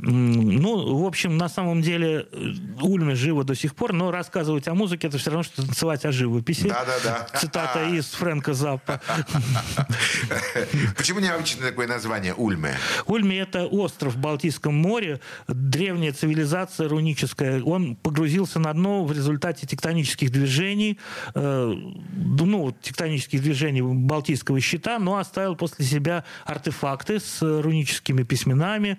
Ну, 0.00 1.02
в 1.02 1.06
общем, 1.06 1.36
на 1.36 1.48
самом 1.48 1.82
деле 1.82 2.26
э, 2.30 2.52
Ульме 2.82 3.16
живо 3.16 3.42
до 3.42 3.54
сих 3.56 3.74
пор, 3.74 3.92
но 3.92 4.10
рассказывать 4.12 4.68
о 4.68 4.74
музыке 4.74 5.08
это 5.08 5.18
все 5.18 5.30
равно, 5.30 5.42
что 5.42 5.62
танцевать 5.62 6.04
о 6.04 6.12
живописи. 6.12 6.68
Да-да-да. 6.68 7.26
Цитата 7.38 7.84
из 7.88 8.06
Фрэнка 8.12 8.54
Заппа. 8.54 9.00
Почему 10.96 11.18
необычное 11.18 11.70
такое 11.70 11.88
название 11.88 12.34
Ульме? 12.34 12.76
Ульми– 13.06 13.34
это 13.36 13.66
остров 13.66 14.14
в 14.14 14.18
Балтийском 14.18 14.74
море, 14.74 15.20
древняя 15.48 16.12
цивилизация 16.12 16.88
руническая. 16.88 17.60
Он 17.62 17.96
погрузился 17.96 18.60
на 18.60 18.72
дно 18.72 19.04
в 19.04 19.12
результате 19.12 19.66
тектонических 19.66 20.30
движений, 20.30 20.98
э, 21.34 21.74
ну, 22.14 22.72
тектонических 22.82 23.42
движений 23.42 23.82
Балтийского 23.82 24.60
щита, 24.60 25.00
но 25.00 25.16
оставил 25.16 25.56
после 25.56 25.84
себя 25.84 26.24
артефакты 26.44 27.18
с 27.18 27.42
руническими 27.42 28.22
письменами. 28.22 28.98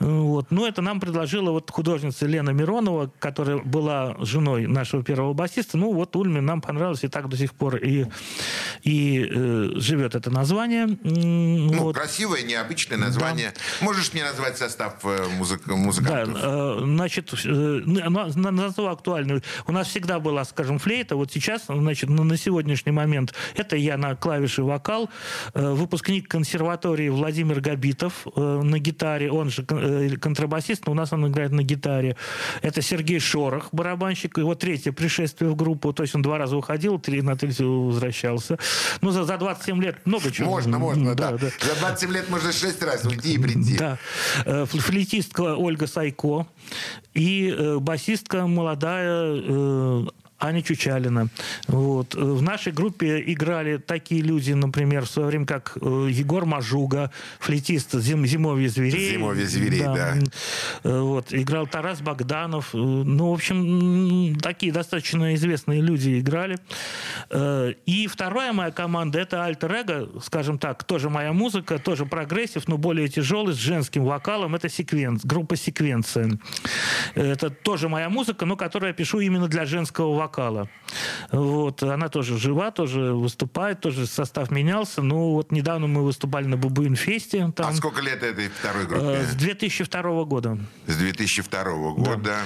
Э, 0.00 0.39
Вот. 0.40 0.50
Ну, 0.50 0.64
это 0.66 0.80
нам 0.80 1.00
предложила 1.00 1.50
вот 1.50 1.70
художница 1.70 2.24
Лена 2.26 2.48
Миронова, 2.50 3.12
которая 3.18 3.58
была 3.58 4.16
женой 4.20 4.66
нашего 4.66 5.02
первого 5.02 5.34
басиста. 5.34 5.76
Ну, 5.76 5.92
вот 5.92 6.16
Ульме 6.16 6.40
нам 6.40 6.62
понравилось, 6.62 7.04
и 7.04 7.08
так 7.08 7.28
до 7.28 7.36
сих 7.36 7.52
пор 7.52 7.76
и, 7.76 8.06
и 8.82 9.28
э, 9.30 9.70
живет 9.74 10.14
это 10.14 10.30
название. 10.30 10.86
Ну, 11.04 11.74
вот. 11.82 11.94
красивое, 11.96 12.42
необычное 12.42 12.96
название. 12.96 13.52
Можешь 13.82 14.14
мне 14.14 14.24
назвать 14.24 14.56
состав 14.56 14.94
э, 15.04 15.26
музык- 15.38 15.62
Да, 15.66 15.74
музыкантов? 15.76 16.40
э, 16.42 16.78
значит, 16.84 17.34
э, 17.44 17.48
на- 17.84 18.50
назову 18.50 18.88
актуальную. 18.88 19.42
У 19.66 19.72
нас 19.72 19.88
всегда 19.88 20.20
была, 20.20 20.44
скажем, 20.46 20.78
флейта. 20.78 21.16
Вот 21.16 21.30
сейчас, 21.32 21.64
значит, 21.68 22.08
на 22.08 22.24
на 22.24 22.36
сегодняшний 22.38 22.92
момент 22.92 23.34
это 23.56 23.76
я 23.76 23.98
на 23.98 24.14
клавиши 24.16 24.62
вокал. 24.62 25.10
Э, 25.52 25.72
Выпускник 25.74 26.28
консерватории 26.28 27.10
Владимир 27.10 27.60
Габитов 27.60 28.26
э, 28.34 28.60
на 28.62 28.78
гитаре. 28.78 29.30
Он 29.30 29.50
же 29.50 29.66
э, 29.68 30.16
контрабасист, 30.30 30.86
но 30.86 30.92
у 30.92 30.94
нас 30.94 31.12
он 31.12 31.26
играет 31.26 31.52
на 31.52 31.62
гитаре. 31.62 32.16
Это 32.62 32.82
Сергей 32.82 33.18
Шорох, 33.18 33.68
барабанщик. 33.72 34.38
Его 34.38 34.54
третье 34.54 34.92
пришествие 34.92 35.50
в 35.50 35.56
группу. 35.56 35.92
То 35.92 36.04
есть 36.04 36.14
он 36.14 36.22
два 36.22 36.38
раза 36.38 36.56
уходил, 36.56 36.98
три 36.98 37.22
на 37.22 37.36
третий 37.36 37.64
возвращался. 37.64 38.58
Ну, 39.00 39.10
за, 39.10 39.24
за 39.24 39.36
27 39.38 39.82
лет 39.82 39.96
много 40.06 40.30
чего. 40.30 40.50
Можно, 40.50 40.78
можно, 40.78 41.14
да. 41.14 41.32
да. 41.32 41.38
За 41.38 41.80
27 41.80 42.12
лет 42.12 42.30
можно 42.30 42.52
6 42.52 42.82
раз 42.82 43.04
уйти 43.04 43.34
и 43.34 43.38
прийти. 43.38 43.76
Да. 43.76 43.98
Э, 44.44 44.62
фл- 44.64 44.78
Флейтистка 44.80 45.56
Ольга 45.56 45.86
Сайко 45.86 46.46
и 47.14 47.52
э, 47.56 47.78
басистка 47.78 48.46
молодая 48.46 49.42
э, 49.42 50.06
Аня 50.40 50.62
Чучалина. 50.62 51.28
Вот. 51.68 52.14
В 52.14 52.40
нашей 52.40 52.72
группе 52.72 53.22
играли 53.26 53.76
такие 53.76 54.22
люди, 54.22 54.52
например, 54.52 55.04
в 55.04 55.10
свое 55.10 55.28
время, 55.28 55.44
как 55.44 55.76
э, 55.80 56.08
Егор 56.10 56.46
Мажуга, 56.46 57.10
флейтист 57.38 57.92
зим, 57.92 58.26
«Зимовье 58.26 58.70
зверей». 58.70 59.12
«Зимовье 59.12 59.46
зверей», 59.46 59.82
да. 59.82 60.14
Э, 60.82 61.00
Вот. 61.00 61.34
Играл 61.34 61.66
Тарас 61.66 62.00
Богданов. 62.00 62.74
Э, 62.74 62.78
Ну, 62.78 63.30
в 63.30 63.34
общем, 63.34 64.34
такие 64.40 64.72
достаточно 64.72 65.34
известные 65.34 65.82
люди 65.82 66.18
играли. 66.20 66.58
И 67.86 68.08
вторая 68.10 68.52
моя 68.52 68.70
команда– 68.70 69.18
это 69.20 69.44
Альтер 69.44 69.72
Эго, 69.72 70.08
скажем 70.22 70.58
так, 70.58 70.84
тоже 70.84 71.10
моя 71.10 71.32
музыка, 71.32 71.78
тоже 71.78 72.06
прогрессив, 72.06 72.66
но 72.66 72.78
более 72.78 73.08
тяжелый, 73.08 73.52
с 73.54 73.58
женским 73.58 74.04
вокалом. 74.04 74.54
Это 74.54 74.68
секвенц, 74.68 75.24
группа 75.24 75.56
«Секвенция». 75.56 76.30
Это 77.14 77.50
тоже 77.50 77.88
моя 77.88 78.08
музыка, 78.08 78.46
но 78.46 78.56
которую 78.56 78.88
я 78.88 78.94
пишу 78.94 79.20
именно 79.20 79.48
для 79.48 79.66
женского 79.66 80.14
вокала. 80.14 80.29
Вот. 81.32 81.82
Она 81.82 82.08
тоже 82.08 82.38
жива, 82.38 82.70
тоже 82.70 83.12
выступает, 83.14 83.80
тоже 83.80 84.06
состав 84.06 84.50
менялся. 84.50 85.02
Ну, 85.02 85.32
вот 85.32 85.52
недавно 85.52 85.86
мы 85.86 86.02
выступали 86.04 86.46
на 86.46 86.56
Бабуин-фесте. 86.56 87.44
А 87.44 87.52
Там, 87.52 87.74
сколько 87.74 88.00
лет 88.00 88.22
этой 88.22 88.48
второй 88.48 88.84
э, 88.84 88.86
группе? 88.86 89.24
с 89.24 89.34
2002 89.34 90.24
года. 90.24 90.58
С 90.86 90.96
2002 90.96 91.64
года. 91.92 92.36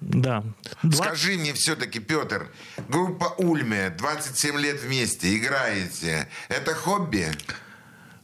Да. 0.00 0.44
Два- 0.82 1.06
Скажи 1.06 1.38
мне 1.38 1.54
все-таки, 1.54 1.98
Петр, 1.98 2.50
группа 2.88 3.34
Ульме, 3.38 3.90
27 3.96 4.58
лет 4.58 4.80
вместе, 4.82 5.34
играете. 5.36 6.28
Это 6.48 6.74
хобби? 6.74 7.28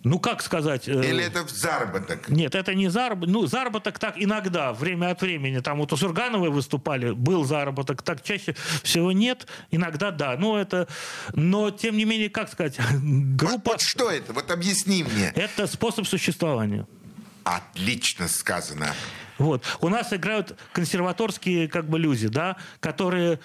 Ну, 0.03 0.19
как 0.19 0.43
сказать... 0.43 0.89
э, 0.89 0.93
Или 0.93 1.25
это 1.25 1.47
заработок? 1.47 2.29
Нет, 2.31 2.55
это 2.55 2.75
не 2.75 2.89
заработок. 2.89 3.35
Ну, 3.35 3.47
заработок 3.47 3.99
так 3.99 4.15
иногда, 4.17 4.73
время 4.73 5.11
от 5.11 5.21
времени. 5.21 5.59
Там 5.59 5.79
вот 5.79 5.93
у 5.93 5.97
Сургановой 5.97 6.49
выступали, 6.49 7.11
был 7.11 7.45
заработок. 7.45 8.03
Так 8.03 8.23
чаще 8.23 8.57
всего 8.83 9.13
нет. 9.13 9.47
Иногда 9.71 10.11
да. 10.11 10.37
Но 10.39 10.59
это... 10.59 10.89
Но, 11.35 11.71
тем 11.71 11.99
не 11.99 12.07
менее, 12.07 12.31
как 12.31 12.51
сказать, 12.51 12.79
группа... 13.03 13.73
Вот 13.73 13.83
что 13.83 14.11
это? 14.11 14.33
Вот 14.33 14.51
объясни 14.51 15.05
мне. 15.05 15.33
Это 15.35 15.67
способ 15.67 16.07
существования. 16.07 16.87
Отлично 17.45 18.29
сказано. 18.29 18.95
Вот. 19.39 19.65
У 19.81 19.89
нас 19.89 20.13
играют 20.13 20.59
консерваторские 20.73 21.69
как 21.69 21.89
бы 21.89 21.99
люди, 21.99 22.29
да, 22.29 22.57
которые 22.81 23.41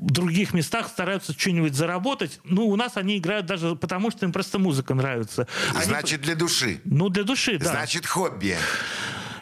других 0.00 0.54
местах 0.54 0.88
стараются 0.88 1.32
что-нибудь 1.32 1.74
заработать. 1.74 2.40
Ну, 2.44 2.66
у 2.66 2.76
нас 2.76 2.96
они 2.96 3.18
играют 3.18 3.46
даже 3.46 3.76
потому, 3.76 4.10
что 4.10 4.24
им 4.26 4.32
просто 4.32 4.58
музыка 4.58 4.94
нравится. 4.94 5.46
Они- 5.74 5.84
Значит, 5.84 6.20
для 6.22 6.34
души. 6.34 6.80
Ну, 6.84 7.08
для 7.08 7.24
души, 7.24 7.58
да. 7.58 7.70
Значит, 7.70 8.06
хобби. 8.06 8.56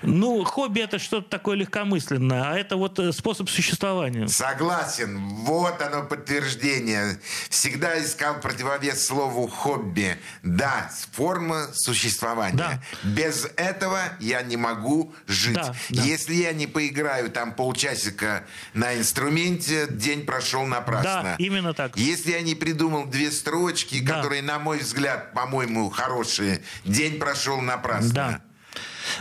Ну, 0.02 0.44
хобби 0.44 0.80
это 0.80 0.98
что-то 0.98 1.28
такое 1.28 1.56
легкомысленное, 1.56 2.50
а 2.50 2.54
это 2.56 2.76
вот 2.76 2.98
э, 2.98 3.12
способ 3.12 3.48
существования. 3.48 4.28
Согласен. 4.28 5.18
Вот 5.18 5.80
оно 5.82 6.04
подтверждение. 6.04 7.18
Всегда 7.50 8.02
искал 8.02 8.40
противовес 8.40 9.06
слову 9.06 9.46
хобби. 9.46 10.18
Да, 10.42 10.90
форма 11.12 11.68
существования. 11.74 12.56
Да. 12.56 12.82
Без 13.02 13.46
этого 13.56 14.00
я 14.20 14.42
не 14.42 14.56
могу 14.56 15.14
жить. 15.26 15.54
Да, 15.54 15.74
да. 15.90 16.02
Если 16.02 16.34
я 16.34 16.52
не 16.52 16.66
поиграю 16.66 17.30
там 17.30 17.52
полчасика 17.52 18.44
на 18.74 18.96
инструменте, 18.96 19.86
день 19.90 20.24
прошел 20.26 20.64
напрасно. 20.66 21.22
Да, 21.22 21.36
именно 21.38 21.74
так. 21.74 21.96
Если 21.96 22.32
я 22.32 22.40
не 22.42 22.54
придумал 22.54 23.06
две 23.06 23.30
строчки, 23.30 24.00
Да. 24.00 24.16
которые, 24.16 24.42
на 24.42 24.58
мой 24.58 24.78
взгляд, 24.78 25.32
по-моему, 25.32 25.90
хорошие, 25.90 26.62
день 26.84 27.18
прошел 27.18 27.60
напрасно. 27.60 28.12
Да. 28.14 28.40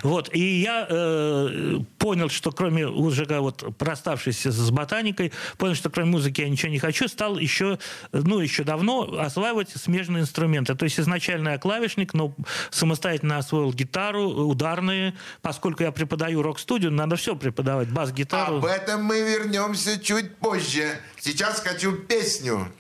Вот, 0.03 0.33
и 0.33 0.61
я 0.61 0.87
э, 0.89 1.79
понял, 1.97 2.29
что 2.29 2.51
кроме 2.51 2.87
уже 2.87 3.25
вот 3.25 3.63
расставшись 3.79 4.45
с 4.45 4.71
ботаникой, 4.71 5.31
понял, 5.57 5.75
что 5.75 5.89
кроме 5.89 6.11
музыки 6.11 6.41
я 6.41 6.49
ничего 6.49 6.71
не 6.71 6.79
хочу, 6.79 7.07
стал 7.07 7.37
еще, 7.37 7.79
ну, 8.11 8.39
еще 8.39 8.63
давно 8.63 9.17
осваивать 9.19 9.69
смежные 9.69 10.21
инструменты. 10.21 10.75
То 10.75 10.85
есть 10.85 10.99
изначально 10.99 11.49
я 11.49 11.57
клавишник, 11.57 12.13
но 12.13 12.35
самостоятельно 12.69 13.37
освоил 13.37 13.73
гитару, 13.73 14.23
ударные, 14.23 15.15
поскольку 15.41 15.83
я 15.83 15.91
преподаю 15.91 16.41
рок-студию, 16.41 16.91
надо 16.91 17.15
все 17.15 17.35
преподавать, 17.35 17.89
бас-гитару. 17.89 18.57
Об 18.57 18.65
этом 18.65 19.03
мы 19.03 19.21
вернемся 19.21 19.99
чуть 19.99 20.35
позже. 20.37 20.99
Сейчас 21.19 21.59
хочу 21.61 21.93
песню. 21.93 22.71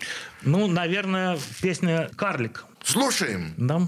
Ну, 0.41 0.67
наверное, 0.67 1.39
песня 1.61 2.09
«Карлик». 2.15 2.65
Слушаем. 2.83 3.53
Да? 3.57 3.87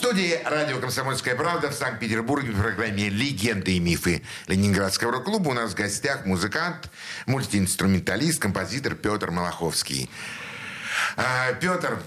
В 0.00 0.02
студии 0.02 0.40
радио 0.46 0.78
«Комсомольская 0.78 1.36
правда» 1.36 1.68
в 1.68 1.74
Санкт-Петербурге 1.74 2.52
в 2.52 2.58
программе 2.58 3.10
«Легенды 3.10 3.72
и 3.72 3.80
мифы 3.80 4.22
Ленинградского 4.46 5.12
рок-клуба» 5.12 5.50
у 5.50 5.52
нас 5.52 5.72
в 5.72 5.74
гостях 5.74 6.24
музыкант, 6.24 6.90
мультиинструменталист, 7.26 8.40
композитор 8.40 8.94
Петр 8.94 9.30
Малаховский. 9.30 10.08
А, 11.18 11.52
Петр, 11.52 12.02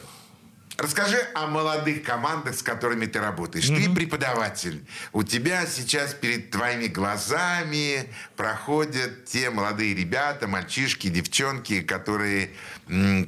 расскажи 0.76 1.20
о 1.36 1.46
молодых 1.46 2.02
командах, 2.02 2.56
с 2.56 2.64
которыми 2.64 3.06
ты 3.06 3.20
работаешь. 3.20 3.68
Ты 3.68 3.88
преподаватель. 3.94 4.84
У 5.12 5.22
тебя 5.22 5.68
сейчас 5.68 6.16
перед 6.16 6.50
твоими 6.50 6.88
глазами 6.88 8.10
проходят 8.36 9.26
те 9.26 9.52
молодые 9.52 9.94
ребята, 9.94 10.48
мальчишки, 10.48 11.10
девчонки, 11.10 11.82
которые, 11.82 12.50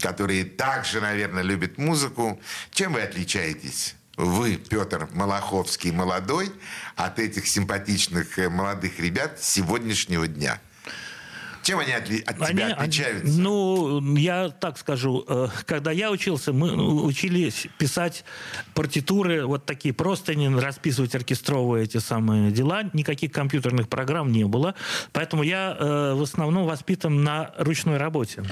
которые 0.01 0.43
также, 0.43 1.01
наверное, 1.01 1.43
любят 1.43 1.77
музыку. 1.77 2.41
Чем 2.71 2.93
вы 2.93 3.01
отличаетесь? 3.03 3.93
Вы, 4.17 4.55
Петр 4.55 5.09
Малаховский, 5.11 5.91
молодой, 5.91 6.51
от 6.95 7.19
этих 7.19 7.47
симпатичных 7.47 8.39
э, 8.39 8.49
молодых 8.49 8.99
ребят 8.99 9.39
сегодняшнего 9.41 10.27
дня. 10.27 10.61
Чем 11.65 11.79
они 11.79 11.93
от 11.93 12.05
тебя 12.05 12.23
Они- 12.45 12.61
они- 12.61 12.73
отличаются? 12.73 13.41
ну, 13.41 14.15
я 14.17 14.49
так 14.49 14.77
скажу. 14.77 15.25
э, 15.27 15.47
Когда 15.65 15.89
я 15.91 16.11
учился, 16.11 16.53
мы 16.53 16.75
учились 17.03 17.65
писать 17.79 18.23
партитуры, 18.75 19.45
вот 19.47 19.65
такие 19.65 19.91
простыни, 19.93 20.47
расписывать 20.59 21.15
оркестровые 21.15 21.85
эти 21.85 21.97
самые 21.97 22.51
дела. 22.51 22.83
Никаких 22.93 23.31
компьютерных 23.31 23.89
программ 23.89 24.31
не 24.31 24.43
было. 24.45 24.75
Поэтому 25.11 25.41
я 25.41 25.75
э, 25.79 26.13
в 26.13 26.21
основном 26.21 26.65
воспитан 26.65 27.23
на 27.23 27.51
ручной 27.57 27.97
работе 27.97 28.43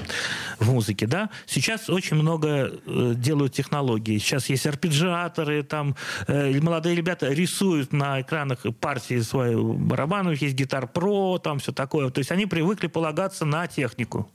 в 0.58 0.72
музыке. 0.72 1.06
Да? 1.06 1.30
Сейчас 1.46 1.88
очень 1.88 2.16
много 2.16 2.48
э, 2.84 3.12
делают 3.16 3.52
технологий. 3.52 4.18
Сейчас 4.18 4.48
есть 4.50 4.66
арпеджиаторы, 4.66 5.62
там 5.62 5.94
э, 6.26 6.60
молодые 6.60 6.96
ребята 6.96 7.28
рисуют 7.28 7.92
на 7.92 8.20
экранах 8.22 8.60
партии 8.80 9.20
свои 9.20 9.54
барабанов, 9.54 10.42
есть 10.42 10.54
гитар 10.54 10.88
про, 10.88 11.38
там 11.38 11.60
все 11.60 11.70
такое. 11.72 12.10
То 12.10 12.18
есть 12.18 12.32
они 12.32 12.46
привыкли 12.46 12.88
полагаться 13.04 13.44
на 13.44 13.66
технику, 13.66 14.32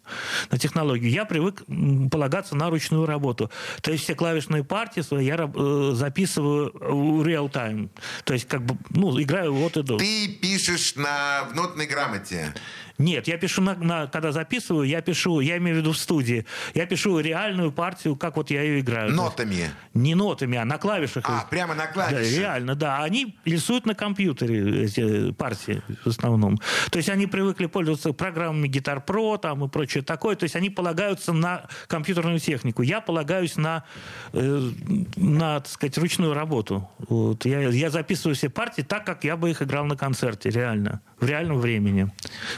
на 0.51 0.59
технологию. 0.59 1.09
Я 1.09 1.25
привык 1.25 1.63
полагаться 2.11 2.55
на 2.55 2.69
ручную 2.69 3.07
работу. 3.07 3.49
То 3.81 3.91
есть 3.91 4.03
все 4.03 4.13
клавишные 4.13 4.63
партии 4.63 5.01
свои 5.01 5.25
я 5.25 5.35
э, 5.37 5.91
записываю 5.93 6.71
в 6.71 7.23
time. 7.47 7.89
То 8.25 8.33
есть 8.33 8.47
как 8.47 8.63
бы, 8.63 8.77
ну, 8.91 9.19
играю 9.19 9.55
вот 9.55 9.75
и 9.75 9.81
до. 9.81 9.97
Ты 9.97 10.27
пишешь 10.39 10.93
на 10.95 11.47
в 11.49 11.55
нотной 11.55 11.87
грамоте. 11.87 12.53
Нет, 12.99 13.27
я 13.29 13.37
пишу, 13.37 13.61
на, 13.61 13.75
на- 13.75 14.07
когда 14.07 14.31
записываю, 14.33 14.83
я 14.85 15.01
пишу, 15.01 15.39
я 15.39 15.57
имею 15.57 15.77
в 15.77 15.79
виду 15.79 15.93
в 15.93 15.97
студии, 15.97 16.45
я 16.73 16.85
пишу 16.85 17.17
реальную 17.19 17.71
партию, 17.71 18.15
как 18.17 18.35
вот 18.35 18.51
я 18.51 18.61
ее 18.61 18.81
играю. 18.81 19.11
Нотами. 19.13 19.71
Не 19.93 20.15
нотами, 20.15 20.57
а 20.57 20.65
на 20.65 20.77
клавишах. 20.77 21.23
А, 21.27 21.45
прямо 21.49 21.73
на 21.75 21.85
Да, 21.85 21.91
клавишах. 21.93 22.37
реально, 22.37 22.75
да. 22.75 23.01
Они 23.01 23.37
рисуют 23.45 23.85
на 23.85 23.95
компьютере 23.95 24.83
эти 24.83 25.31
партии 25.31 25.81
в 26.03 26.07
основном. 26.07 26.59
То 26.91 26.97
есть 26.97 27.09
они 27.09 27.25
привыкли 27.25 27.67
пользоваться 27.67 28.11
программами 28.11 28.67
Guitar 28.67 29.01
Pro 29.05 29.37
там, 29.39 29.63
и 29.63 29.69
прочее 29.69 30.03
такое. 30.03 30.35
То 30.35 30.43
есть 30.43 30.57
они 30.57 30.69
полагаются 30.69 31.31
на 31.31 31.67
компьютерную 31.87 32.39
технику. 32.39 32.81
Я 32.81 32.99
полагаюсь 32.99 33.55
на, 33.55 33.85
э, 34.33 34.69
на 35.15 35.61
так 35.61 35.69
сказать, 35.69 35.97
ручную 35.97 36.33
работу. 36.33 36.89
Вот. 37.07 37.45
Я, 37.45 37.61
я 37.61 37.89
записываю 37.89 38.35
все 38.35 38.49
партии 38.49 38.81
так, 38.81 39.05
как 39.05 39.23
я 39.23 39.37
бы 39.37 39.49
их 39.49 39.61
играл 39.61 39.85
на 39.85 39.95
концерте, 39.95 40.49
реально. 40.49 41.01
В 41.19 41.25
реальном 41.25 41.59
времени. 41.59 42.11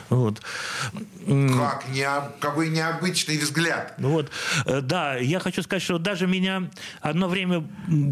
Вот. 0.10 0.42
Как 1.26 1.86
необ- 1.90 2.32
какой 2.40 2.70
необычный 2.70 3.38
взгляд. 3.38 3.94
Ну 3.98 4.10
Вот, 4.10 4.32
э, 4.66 4.82
да, 4.82 5.16
я 5.18 5.40
хочу 5.40 5.62
сказать, 5.64 5.84
что 5.84 5.98
даже 6.00 6.28
меня 6.28 6.70
одно 7.00 7.28
время, 7.28 7.64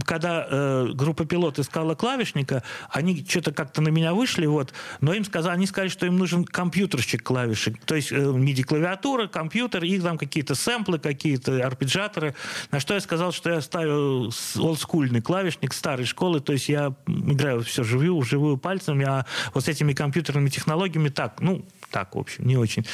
когда 0.05 0.47
э, 0.49 0.87
группа 0.93 1.25
пилот 1.25 1.59
искала 1.59 1.95
клавишника, 1.95 2.63
они 2.89 3.25
что-то 3.27 3.51
как-то 3.51 3.81
на 3.81 3.89
меня 3.89 4.13
вышли, 4.13 4.45
вот, 4.45 4.73
но 5.01 5.13
им 5.13 5.23
сказали, 5.25 5.53
они 5.55 5.65
сказали, 5.67 5.89
что 5.89 6.05
им 6.05 6.17
нужен 6.17 6.45
компьютерщик 6.45 7.23
клавишек, 7.23 7.83
то 7.85 7.95
есть 7.95 8.11
э, 8.11 8.15
MIDI-клавиатура, 8.15 9.27
компьютер, 9.27 9.83
и 9.83 9.99
там 9.99 10.17
какие-то 10.17 10.55
сэмплы, 10.55 10.99
какие-то 10.99 11.65
арпеджаторы, 11.65 12.35
на 12.71 12.79
что 12.79 12.93
я 12.93 12.99
сказал, 13.01 13.31
что 13.31 13.49
я 13.51 13.61
ставлю 13.61 14.29
с- 14.31 14.55
олдскульный 14.57 15.21
клавишник 15.21 15.73
старой 15.73 16.05
школы, 16.05 16.39
то 16.41 16.53
есть 16.53 16.69
я 16.69 16.93
играю 17.07 17.63
все 17.63 17.83
живую, 17.83 18.21
живую 18.23 18.57
пальцами, 18.57 19.05
а 19.05 19.25
вот 19.53 19.65
с 19.65 19.67
этими 19.67 19.93
компьютерными 19.93 20.38
технологиями 20.47 21.09
так, 21.09 21.41
ну, 21.41 21.65
так, 21.91 22.15
в 22.15 22.19
общем, 22.19 22.45
не 22.45 22.55
очень. 22.55 22.85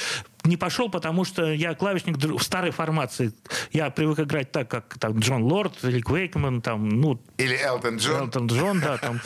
Не 0.45 0.57
пошел, 0.57 0.89
потому 0.89 1.25
что 1.25 1.51
я 1.51 1.73
клавишник 1.73 2.17
в 2.17 2.43
старой 2.43 2.71
формации. 2.71 3.33
Я 3.71 3.89
привык 3.89 4.19
играть 4.19 4.51
так, 4.51 4.69
как 4.69 4.97
там 4.99 5.19
Джон 5.19 5.43
Лорд 5.43 5.83
или 5.83 5.99
Квейкман, 6.01 6.61
там, 6.61 6.87
ну, 6.87 7.19
Или 7.37 7.57
Элтон 7.57 7.97
Джон. 7.97 8.21
Элтон 8.21 8.47
Джон, 8.47 8.79
да, 8.79 8.97
там. 8.97 9.19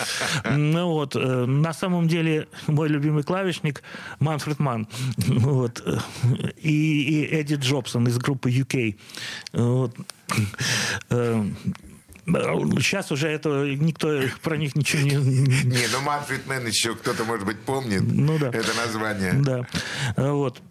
Ну 0.57 0.91
вот, 0.91 1.15
э, 1.15 1.45
на 1.45 1.73
самом 1.73 2.07
деле 2.07 2.47
мой 2.67 2.87
любимый 2.87 3.23
клавишник 3.23 3.83
Манфред 4.19 4.59
Ман, 4.59 4.87
вот, 5.27 5.83
э, 5.85 5.97
и, 6.57 7.03
и 7.03 7.25
Эдди 7.25 7.55
Джобсон 7.55 8.07
из 8.07 8.17
группы 8.17 8.49
UK. 8.49 8.97
Вот. 9.53 9.95
Сейчас 12.81 13.11
уже 13.11 13.27
это 13.27 13.49
никто 13.75 14.21
про 14.41 14.57
них 14.57 14.75
ничего 14.75 15.01
не, 15.01 15.15
Не, 15.15 15.87
ну 15.91 16.01
Манфред 16.01 16.47
Мэн 16.47 16.65
еще 16.67 16.95
кто-то, 16.95 17.23
может 17.23 17.45
быть, 17.45 17.59
помнит 17.59 18.01
Ну 18.03 18.37
да. 18.37 18.49
это 18.49 18.75
название. 18.75 19.33
Да. 19.33 19.67
Вот. 20.17 20.61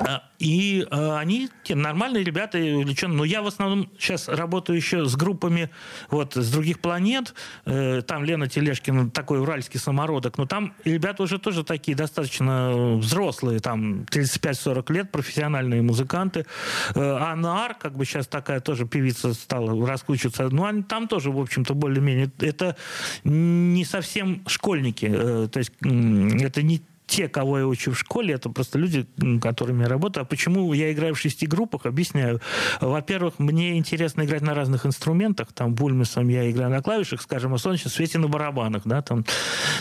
А, 0.00 0.22
И 0.38 0.86
э, 0.88 1.16
они 1.16 1.48
те, 1.64 1.74
нормальные 1.74 2.22
ребята, 2.22 2.58
и 2.58 2.72
увлеченные. 2.72 3.18
Но 3.18 3.24
я 3.24 3.42
в 3.42 3.46
основном 3.46 3.90
сейчас 3.98 4.28
работаю 4.28 4.76
еще 4.76 5.06
с 5.06 5.16
группами 5.16 5.70
вот, 6.10 6.34
с 6.34 6.50
других 6.50 6.80
планет. 6.80 7.34
Э, 7.64 8.02
Там 8.02 8.24
Лена 8.24 8.48
Телешкина, 8.48 9.10
такой 9.10 9.40
уральский 9.40 9.80
самородок. 9.80 10.38
Но 10.38 10.46
там 10.46 10.74
ребята 10.84 11.22
уже 11.22 11.38
тоже 11.38 11.64
такие 11.64 11.96
достаточно 11.96 12.96
взрослые, 12.96 13.58
там 13.60 14.02
35-40 14.02 14.92
лет, 14.92 15.10
профессиональные 15.10 15.82
музыканты. 15.82 16.46
Э, 16.94 17.00
Анна 17.00 17.64
Ар, 17.64 17.74
как 17.74 17.96
бы 17.96 18.04
сейчас 18.04 18.26
такая 18.28 18.60
тоже 18.60 18.86
певица 18.86 19.34
стала 19.34 19.86
раскручиваться. 19.86 20.48
Ну, 20.48 20.64
они 20.64 20.82
там 20.82 21.08
тоже, 21.08 21.30
в 21.30 21.40
общем-то, 21.40 21.74
более-менее. 21.74 22.30
Это 22.38 22.76
не 23.24 23.84
совсем 23.84 24.42
школьники. 24.46 25.10
Э, 25.10 25.48
То 25.48 25.58
есть 25.58 25.72
это 25.80 26.62
не 26.62 26.82
те, 27.08 27.28
кого 27.28 27.58
я 27.58 27.66
учу 27.66 27.92
в 27.92 27.98
школе, 27.98 28.34
это 28.34 28.50
просто 28.50 28.78
люди, 28.78 29.06
которыми 29.40 29.82
я 29.82 29.88
работаю. 29.88 30.22
А 30.22 30.26
почему 30.26 30.72
я 30.74 30.92
играю 30.92 31.14
в 31.14 31.18
шести 31.18 31.46
группах, 31.46 31.86
объясняю. 31.86 32.40
Во-первых, 32.80 33.38
мне 33.38 33.78
интересно 33.78 34.24
играть 34.24 34.42
на 34.42 34.54
разных 34.54 34.84
инструментах. 34.84 35.52
Там 35.52 35.74
бульмесом 35.74 36.28
я 36.28 36.50
играю 36.50 36.70
на 36.70 36.82
клавишах, 36.82 37.22
скажем, 37.22 37.54
а 37.54 37.58
солнечном 37.58 37.90
свете 37.90 38.18
на 38.18 38.28
барабанах. 38.28 38.82
Да, 38.84 39.00
там. 39.00 39.24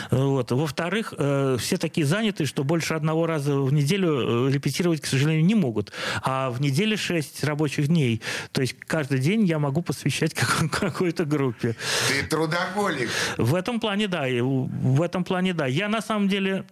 Вот. 0.10 0.52
Во-вторых, 0.52 1.14
э, 1.18 1.58
все 1.60 1.78
такие 1.78 2.08
заняты, 2.08 2.46
что 2.46 2.64
больше 2.64 2.94
одного 2.94 3.28
раза 3.28 3.60
в 3.60 3.74
неделю 3.74 4.48
э, 4.48 4.52
репетировать, 4.52 5.02
к 5.02 5.06
сожалению, 5.06 5.46
не 5.46 5.56
могут. 5.56 5.92
А 6.24 6.50
в 6.50 6.62
неделе 6.62 6.96
шесть 6.96 7.44
рабочих 7.44 7.88
дней. 7.88 8.22
То 8.54 8.62
есть 8.62 8.78
каждый 8.80 9.20
день 9.20 9.44
я 9.44 9.60
могу 9.60 9.82
посвящать 9.82 10.34
как- 10.34 10.72
какой-то 10.72 11.26
группе. 11.26 11.76
Ты 12.08 12.26
трудоголик. 12.26 13.10
В 13.38 13.54
этом 13.54 13.82
плане, 13.82 14.08
да. 14.08 14.26
В 14.30 15.02
этом 15.02 15.26
плане, 15.26 15.54
да. 15.54 15.68
Я 15.68 15.90
на 15.90 16.02
самом 16.02 16.30
деле 16.30 16.66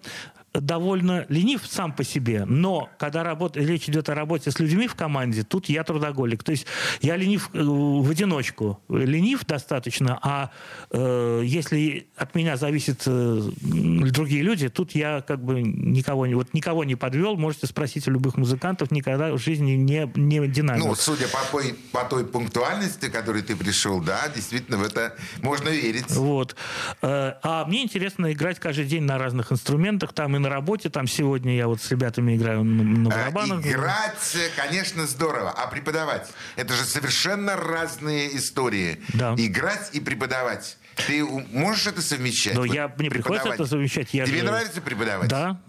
довольно 0.59 1.25
ленив 1.29 1.61
сам 1.67 1.91
по 1.93 2.03
себе, 2.03 2.45
но 2.45 2.89
когда 2.97 3.23
работа, 3.23 3.59
речь 3.59 3.89
идет 3.89 4.09
о 4.09 4.15
работе 4.15 4.51
с 4.51 4.59
людьми 4.59 4.87
в 4.87 4.95
команде, 4.95 5.43
тут 5.43 5.69
я 5.69 5.83
трудоголик. 5.83 6.43
То 6.43 6.51
есть 6.51 6.65
я 7.01 7.15
ленив 7.15 7.49
э, 7.53 7.61
в 7.61 8.09
одиночку. 8.09 8.79
Ленив 8.89 9.45
достаточно, 9.45 10.19
а 10.21 10.51
э, 10.91 11.41
если 11.45 12.07
от 12.15 12.35
меня 12.35 12.57
зависят 12.57 13.03
э, 13.05 13.41
другие 13.61 14.43
люди, 14.43 14.69
тут 14.69 14.91
я 14.93 15.21
как 15.21 15.43
бы 15.43 15.61
никого, 15.61 16.25
не- 16.27 16.35
вот 16.35 16.53
никого 16.53 16.83
не 16.83 16.95
подвел. 16.95 17.35
Можете 17.37 17.67
спросить 17.67 18.07
у 18.07 18.11
любых 18.11 18.37
музыкантов, 18.37 18.91
никогда 18.91 19.31
в 19.33 19.37
жизни 19.39 19.71
не, 19.71 20.09
не 20.15 20.47
динамил. 20.47 20.87
Ну, 20.87 20.95
судя 20.95 21.27
по 21.27 21.39
той, 21.51 21.75
по 21.91 22.03
той 22.05 22.25
пунктуальности, 22.25 23.09
которой 23.09 23.41
ты 23.41 23.55
пришел, 23.55 24.01
да, 24.01 24.27
действительно, 24.33 24.77
в 24.77 24.83
это 24.83 25.15
можно 25.41 25.69
верить. 25.69 26.09
Вот. 26.11 26.55
Э, 27.01 27.33
А 27.43 27.65
мне 27.65 27.83
интересно 27.83 28.31
играть 28.31 28.59
каждый 28.59 28.85
день 28.85 29.03
на 29.03 29.17
разных 29.17 29.51
инструментах. 29.51 30.13
Там 30.13 30.35
и 30.35 30.39
на 30.45 30.49
работе. 30.49 30.89
Там 30.89 31.07
сегодня 31.07 31.55
я 31.55 31.67
вот 31.67 31.81
с 31.81 31.89
ребятами 31.91 32.35
играю 32.35 32.63
на, 32.63 32.83
на 32.83 33.09
А, 33.09 33.17
барабанах. 33.31 33.65
Играть, 33.65 34.35
э, 34.35 34.49
конечно, 34.55 35.05
здорово. 35.07 35.51
А 35.51 35.67
преподавать? 35.67 36.29
Это 36.55 36.73
же 36.73 36.83
совершенно 36.85 37.55
разные 37.55 38.35
истории. 38.37 39.01
Да. 39.13 39.33
Играть 39.37 39.89
и 39.93 39.99
преподавать. 39.99 40.77
Ты 41.07 41.25
можешь 41.25 41.87
это 41.87 42.01
совмещать? 42.01 42.53
Но 42.53 42.61
Вот 42.61 42.73
я, 42.73 42.93
мне 42.97 43.09
приходится 43.09 43.49
это 43.49 43.65
совмещать. 43.65 44.13
Я 44.13 44.25
Тебе 44.25 44.39
же- 44.39 44.45
нравится 44.45 44.81
преподавать? 44.81 45.29
Да. 45.29 45.59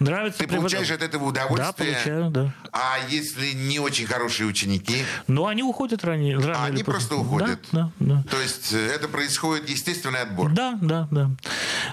Нравится 0.00 0.38
Ты 0.40 0.46
преподав- 0.46 0.70
получаешь 0.72 0.90
от 0.90 1.02
этого 1.02 1.24
удовольствие? 1.28 1.66
Да, 1.66 1.72
получаю, 1.72 2.30
да. 2.30 2.54
А 2.72 2.96
если 3.08 3.52
не 3.52 3.78
очень 3.78 4.06
хорошие 4.06 4.46
ученики? 4.46 5.04
Но 5.28 5.46
они 5.46 5.62
уходят 5.62 6.04
ранее. 6.04 6.38
рано 6.38 6.54
А 6.58 6.64
они 6.66 6.82
поздно. 6.82 6.84
просто 6.92 7.16
уходят? 7.16 7.60
Да, 7.72 7.90
да, 7.98 8.14
да. 8.16 8.24
То 8.30 8.40
есть 8.40 8.72
э, 8.72 8.86
это 8.94 9.08
происходит 9.08 9.68
естественный 9.68 10.20
отбор? 10.22 10.50
Да, 10.52 10.78
да, 10.82 11.06
да. 11.10 11.30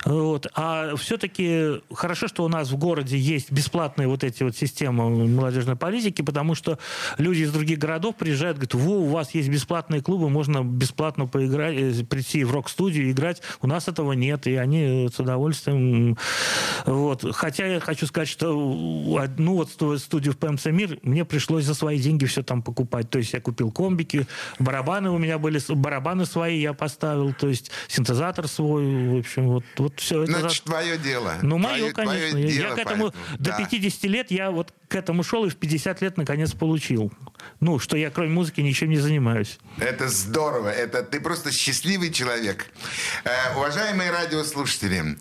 Вот. 0.06 0.48
А 0.56 0.96
все-таки 0.96 1.82
хорошо, 1.94 2.28
что 2.28 2.44
у 2.44 2.48
нас 2.48 2.70
в 2.70 2.78
городе 2.78 3.18
есть 3.18 3.52
бесплатные 3.52 4.08
вот 4.08 4.24
эти 4.24 4.44
вот 4.44 4.56
системы 4.56 5.28
молодежной 5.28 5.76
политики, 5.76 6.22
потому 6.22 6.56
что 6.56 6.80
люди 7.18 7.42
из 7.44 7.52
других 7.52 7.78
городов 7.78 8.16
приезжают, 8.16 8.58
говорят, 8.58 8.74
во, 8.74 9.00
у 9.00 9.08
вас 9.10 9.32
есть 9.36 9.50
бесплатные 9.50 10.02
клубы, 10.02 10.30
можно 10.30 10.64
бесплатно 10.64 11.28
поиграть, 11.28 11.76
э, 11.78 12.04
прийти 12.06 12.44
в 12.44 12.52
рок-студию 12.52 13.12
играть. 13.12 13.42
У 13.62 13.68
нас 13.68 13.88
этого 13.88 14.14
нет, 14.14 14.48
и 14.48 14.56
они 14.56 15.10
с 15.14 15.20
удовольствием... 15.20 16.18
Вот. 16.86 17.24
Хотя 17.50 17.66
я 17.66 17.80
хочу 17.80 18.06
сказать, 18.06 18.28
что 18.30 19.18
одну 19.20 19.56
вот 19.56 19.72
сту- 19.72 19.98
студию 19.98 20.34
в 20.34 20.38
ПМЦ 20.38 20.68
«Мир» 20.68 21.00
мне 21.02 21.26
пришлось 21.26 21.66
за 21.66 21.74
свои 21.74 21.98
деньги 21.98 22.26
все 22.26 22.44
там 22.44 22.62
покупать. 22.62 23.10
То 23.10 23.18
есть 23.18 23.34
я 23.34 23.42
купил 23.42 23.72
комбики, 23.72 24.28
барабаны 24.60 25.10
у 25.10 25.18
меня 25.18 25.40
были, 25.40 25.60
барабаны 25.74 26.28
свои 26.28 26.60
я 26.62 26.74
поставил, 26.74 27.34
то 27.34 27.48
есть 27.48 27.72
синтезатор 27.88 28.48
свой, 28.48 29.08
в 29.16 29.18
общем, 29.18 29.48
вот, 29.48 29.64
вот 29.80 30.00
все 30.00 30.22
это... 30.24 30.32
за- 30.34 30.40
Значит, 30.42 30.64
твое 30.66 30.98
дело. 31.00 31.34
ну, 31.42 31.58
Твое- 31.60 31.82
мое, 31.86 31.92
твое 31.92 31.94
конечно. 31.94 32.38
Я- 32.38 32.52
дело, 32.52 32.76
к 32.76 32.78
этому 32.78 33.04
поэтому. 33.12 33.38
до 33.40 33.50
Да. 33.50 33.58
50 33.58 34.04
лет 34.06 34.30
я 34.30 34.52
вот 34.52 34.72
к 34.88 34.94
этому 34.96 35.24
шел 35.24 35.44
и 35.46 35.50
в 35.50 35.56
50 35.56 36.02
лет 36.04 36.18
наконец 36.18 36.52
получил. 36.52 37.12
Ну, 37.60 37.80
что 37.80 37.98
я 37.98 38.10
кроме 38.10 38.30
музыки 38.30 38.62
ничем 38.62 38.90
не 38.90 38.98
занимаюсь. 38.98 39.60
Это 39.78 40.08
здорово. 40.08 40.70
Это 40.70 41.04
ты 41.04 41.20
просто 41.20 41.52
счастливый 41.52 42.12
человек. 42.12 42.68
Э, 43.24 43.56
уважаемые 43.56 44.12
радиослушатели, 44.12 45.18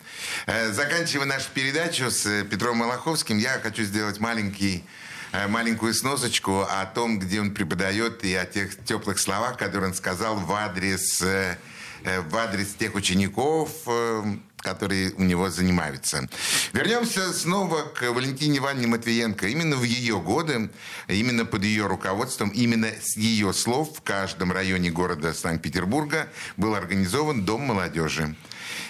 э, 0.47 0.73
заканчивая 0.73 1.27
нашу 1.27 1.51
передачу 1.53 2.11
с 2.11 2.27
э, 2.27 2.45
Петром 2.45 2.77
Малаховским, 2.79 3.39
я 3.39 3.59
хочу 3.61 3.83
сделать 3.83 4.21
маленький 4.21 4.85
э, 5.33 5.49
маленькую 5.49 5.95
сносочку 5.95 6.61
о 6.63 6.87
том, 6.87 7.19
где 7.19 7.41
он 7.41 7.53
преподает, 7.53 8.25
и 8.25 8.35
о 8.35 8.47
тех 8.47 8.85
теплых 8.85 9.19
словах, 9.19 9.57
которые 9.57 9.91
он 9.91 9.95
сказал 9.95 10.37
в 10.37 10.53
адрес, 10.53 11.21
э, 11.23 11.57
в 12.05 12.37
адрес 12.37 12.75
тех 12.75 12.95
учеников, 12.95 13.71
э, 13.87 14.37
которые 14.59 15.13
у 15.15 15.23
него 15.23 15.51
занимаются. 15.51 16.29
Вернемся 16.73 17.33
снова 17.33 17.83
к 17.83 18.11
Валентине 18.11 18.59
Ивановне 18.59 18.89
Матвиенко. 18.89 19.47
Именно 19.47 19.77
в 19.77 19.85
ее 19.85 20.21
годы, 20.21 20.71
именно 21.07 21.45
под 21.45 21.65
ее 21.65 21.87
руководством, 21.87 22.51
именно 22.51 22.89
с 22.89 23.17
ее 23.17 23.53
слов 23.53 23.97
в 23.97 24.03
каждом 24.03 24.53
районе 24.53 24.91
города 24.91 25.33
Санкт-Петербурга 25.33 26.29
был 26.57 26.75
организован 26.75 27.45
Дом 27.45 27.63
молодежи. 27.63 28.35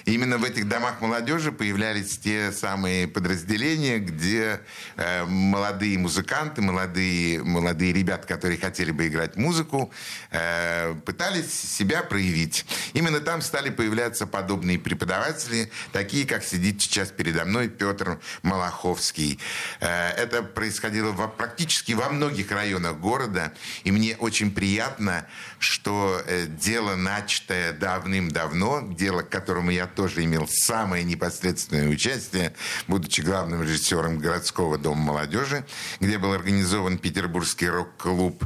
Именно 0.08 0.38
в 0.38 0.44
этих 0.44 0.66
домах 0.66 1.02
молодежи 1.02 1.52
появлялись 1.52 2.16
те 2.16 2.50
самые 2.50 3.06
подразделения, 3.06 3.98
где 3.98 4.60
э, 4.96 5.26
молодые 5.26 5.98
музыканты, 5.98 6.62
молодые, 6.62 7.42
молодые 7.42 7.92
ребята, 7.92 8.26
которые 8.26 8.58
хотели 8.58 8.90
бы 8.90 9.06
играть 9.08 9.36
музыку, 9.36 9.92
э, 10.30 10.94
пытались 11.04 11.52
себя 11.52 12.02
проявить. 12.02 12.64
Именно 12.94 13.20
там 13.20 13.42
стали 13.42 13.68
появляться 13.68 14.26
подобные 14.26 14.78
преподаватели, 14.78 15.70
такие, 15.92 16.26
как 16.26 16.42
сидит 16.42 16.80
сейчас 16.80 17.10
передо 17.10 17.44
мной 17.44 17.68
Петр 17.68 18.18
Малаховский. 18.42 19.38
Э, 19.80 20.12
это 20.12 20.42
происходило 20.42 21.12
во- 21.12 21.28
практически 21.28 21.92
во 21.92 22.08
многих 22.08 22.50
районах 22.50 22.96
города, 22.96 23.52
и 23.84 23.92
мне 23.92 24.16
очень 24.16 24.52
приятно, 24.52 25.26
что 25.58 26.22
э, 26.26 26.46
дело, 26.46 26.96
начатое 26.96 27.74
давным-давно, 27.74 28.94
дело, 28.94 29.20
к 29.20 29.28
которому 29.28 29.70
я 29.70 29.86
тоже 29.98 30.22
имел 30.22 30.46
самое 30.48 31.02
непосредственное 31.02 31.88
участие, 31.88 32.54
будучи 32.86 33.20
главным 33.20 33.64
режиссером 33.64 34.20
городского 34.20 34.78
дома 34.78 35.02
молодежи, 35.12 35.66
где 35.98 36.18
был 36.18 36.32
организован 36.32 36.98
Петербургский 36.98 37.68
рок-клуб. 37.68 38.44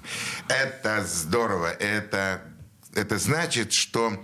Это 0.48 1.04
здорово, 1.06 1.70
это, 1.70 2.40
это 2.94 3.18
значит, 3.18 3.74
что, 3.74 4.18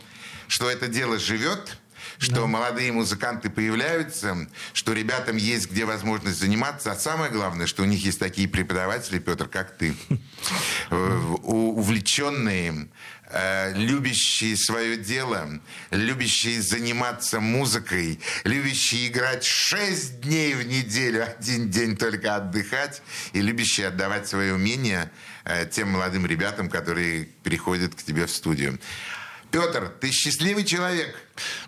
что 0.46 0.70
это 0.70 0.88
дело 0.88 1.18
живет, 1.18 1.76
что 2.18 2.46
молодые 2.46 2.92
музыканты 2.92 3.50
появляются, 3.50 4.48
что 4.72 4.92
ребятам 4.92 5.36
есть 5.36 5.70
где 5.70 5.84
возможность 5.84 6.38
заниматься, 6.38 6.92
а 6.92 6.96
самое 6.96 7.30
главное, 7.30 7.66
что 7.66 7.82
у 7.82 7.86
них 7.86 8.04
есть 8.04 8.18
такие 8.18 8.48
преподаватели, 8.48 9.18
Петр, 9.18 9.48
как 9.48 9.76
ты, 9.76 9.94
э, 10.90 10.94
увлеченные, 11.42 12.88
э, 13.30 13.72
любящие 13.74 14.56
свое 14.56 14.96
дело, 14.96 15.60
любящие 15.90 16.62
заниматься 16.62 17.40
музыкой, 17.40 18.20
любящие 18.44 19.08
играть 19.08 19.44
шесть 19.44 20.20
дней 20.20 20.54
в 20.54 20.66
неделю, 20.66 21.24
один 21.24 21.70
день 21.70 21.96
только 21.96 22.36
отдыхать, 22.36 23.02
и 23.32 23.40
любящие 23.40 23.88
отдавать 23.88 24.28
свои 24.28 24.50
умения 24.50 25.10
э, 25.44 25.66
тем 25.70 25.90
молодым 25.90 26.26
ребятам, 26.26 26.68
которые 26.68 27.28
приходят 27.42 27.94
к 27.94 28.02
тебе 28.02 28.26
в 28.26 28.30
студию. 28.30 28.78
Петр, 29.50 29.92
ты 30.00 30.10
счастливый 30.10 30.64
человек. 30.64 31.16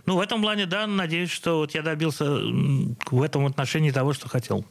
Ну, 0.06 0.16
в 0.16 0.20
этом 0.20 0.42
плане, 0.42 0.66
да, 0.66 0.86
надеюсь, 0.86 1.30
что 1.30 1.58
вот 1.58 1.74
я 1.74 1.82
добился 1.82 2.24
в 2.24 3.22
этом 3.22 3.46
отношении 3.46 3.90
того, 3.90 4.12
что 4.12 4.28
хотел. 4.28 4.64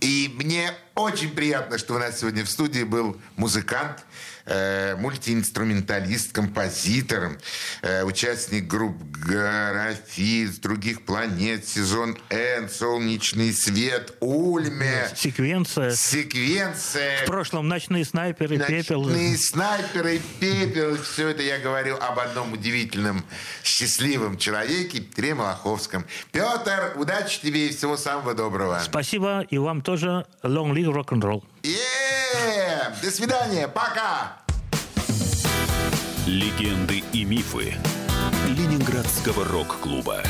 И 0.00 0.32
мне 0.36 0.72
очень 0.94 1.30
приятно, 1.30 1.78
что 1.78 1.94
у 1.94 1.98
нас 1.98 2.20
сегодня 2.20 2.44
в 2.44 2.50
студии 2.50 2.82
был 2.82 3.16
музыкант, 3.36 4.04
э, 4.44 4.96
мультиинструменталист, 4.96 6.32
композитор, 6.32 7.38
э, 7.82 8.02
участник 8.04 8.66
групп 8.66 8.96
«Графит», 9.12 10.60
«Других 10.60 11.04
планет», 11.04 11.66
«Сезон 11.66 12.18
Н», 12.28 12.68
«Солнечный 12.68 13.52
свет», 13.52 14.14
«Ульме», 14.20 15.08
Секвенция. 15.14 15.92
«Секвенция», 15.92 17.22
В 17.22 17.26
прошлом 17.26 17.68
«Ночные 17.68 18.04
снайперы», 18.04 18.58
«Пепел». 18.58 19.02
Ночные 19.02 19.38
снайперы, 19.38 20.20
пепел. 20.40 21.00
Все 21.02 21.28
это 21.28 21.42
я 21.42 21.58
говорю 21.58 21.96
об 21.96 22.18
одном 22.18 22.52
удивительном, 22.52 23.24
счастливом 23.62 24.36
человеке, 24.38 25.00
Петре 25.00 25.34
Малаховском. 25.34 26.04
Петр, 26.32 26.94
удачи 26.96 27.40
тебе 27.40 27.68
и 27.68 27.70
всего 27.70 27.96
самого 27.96 28.34
доброго. 28.34 28.80
Спасибо, 28.84 29.42
и 29.48 29.58
вам 29.58 29.82
тоже 29.82 30.26
long 30.42 30.72
live 30.72 30.81
rock-and-roll. 30.90 31.42
Е! 31.62 31.78
До 33.02 33.10
свидания, 33.10 33.68
пока! 33.68 34.38
Легенды 36.26 37.02
и 37.12 37.24
мифы 37.24 37.74
Ленинградского 38.46 39.44
рок-клуба. 39.44 40.22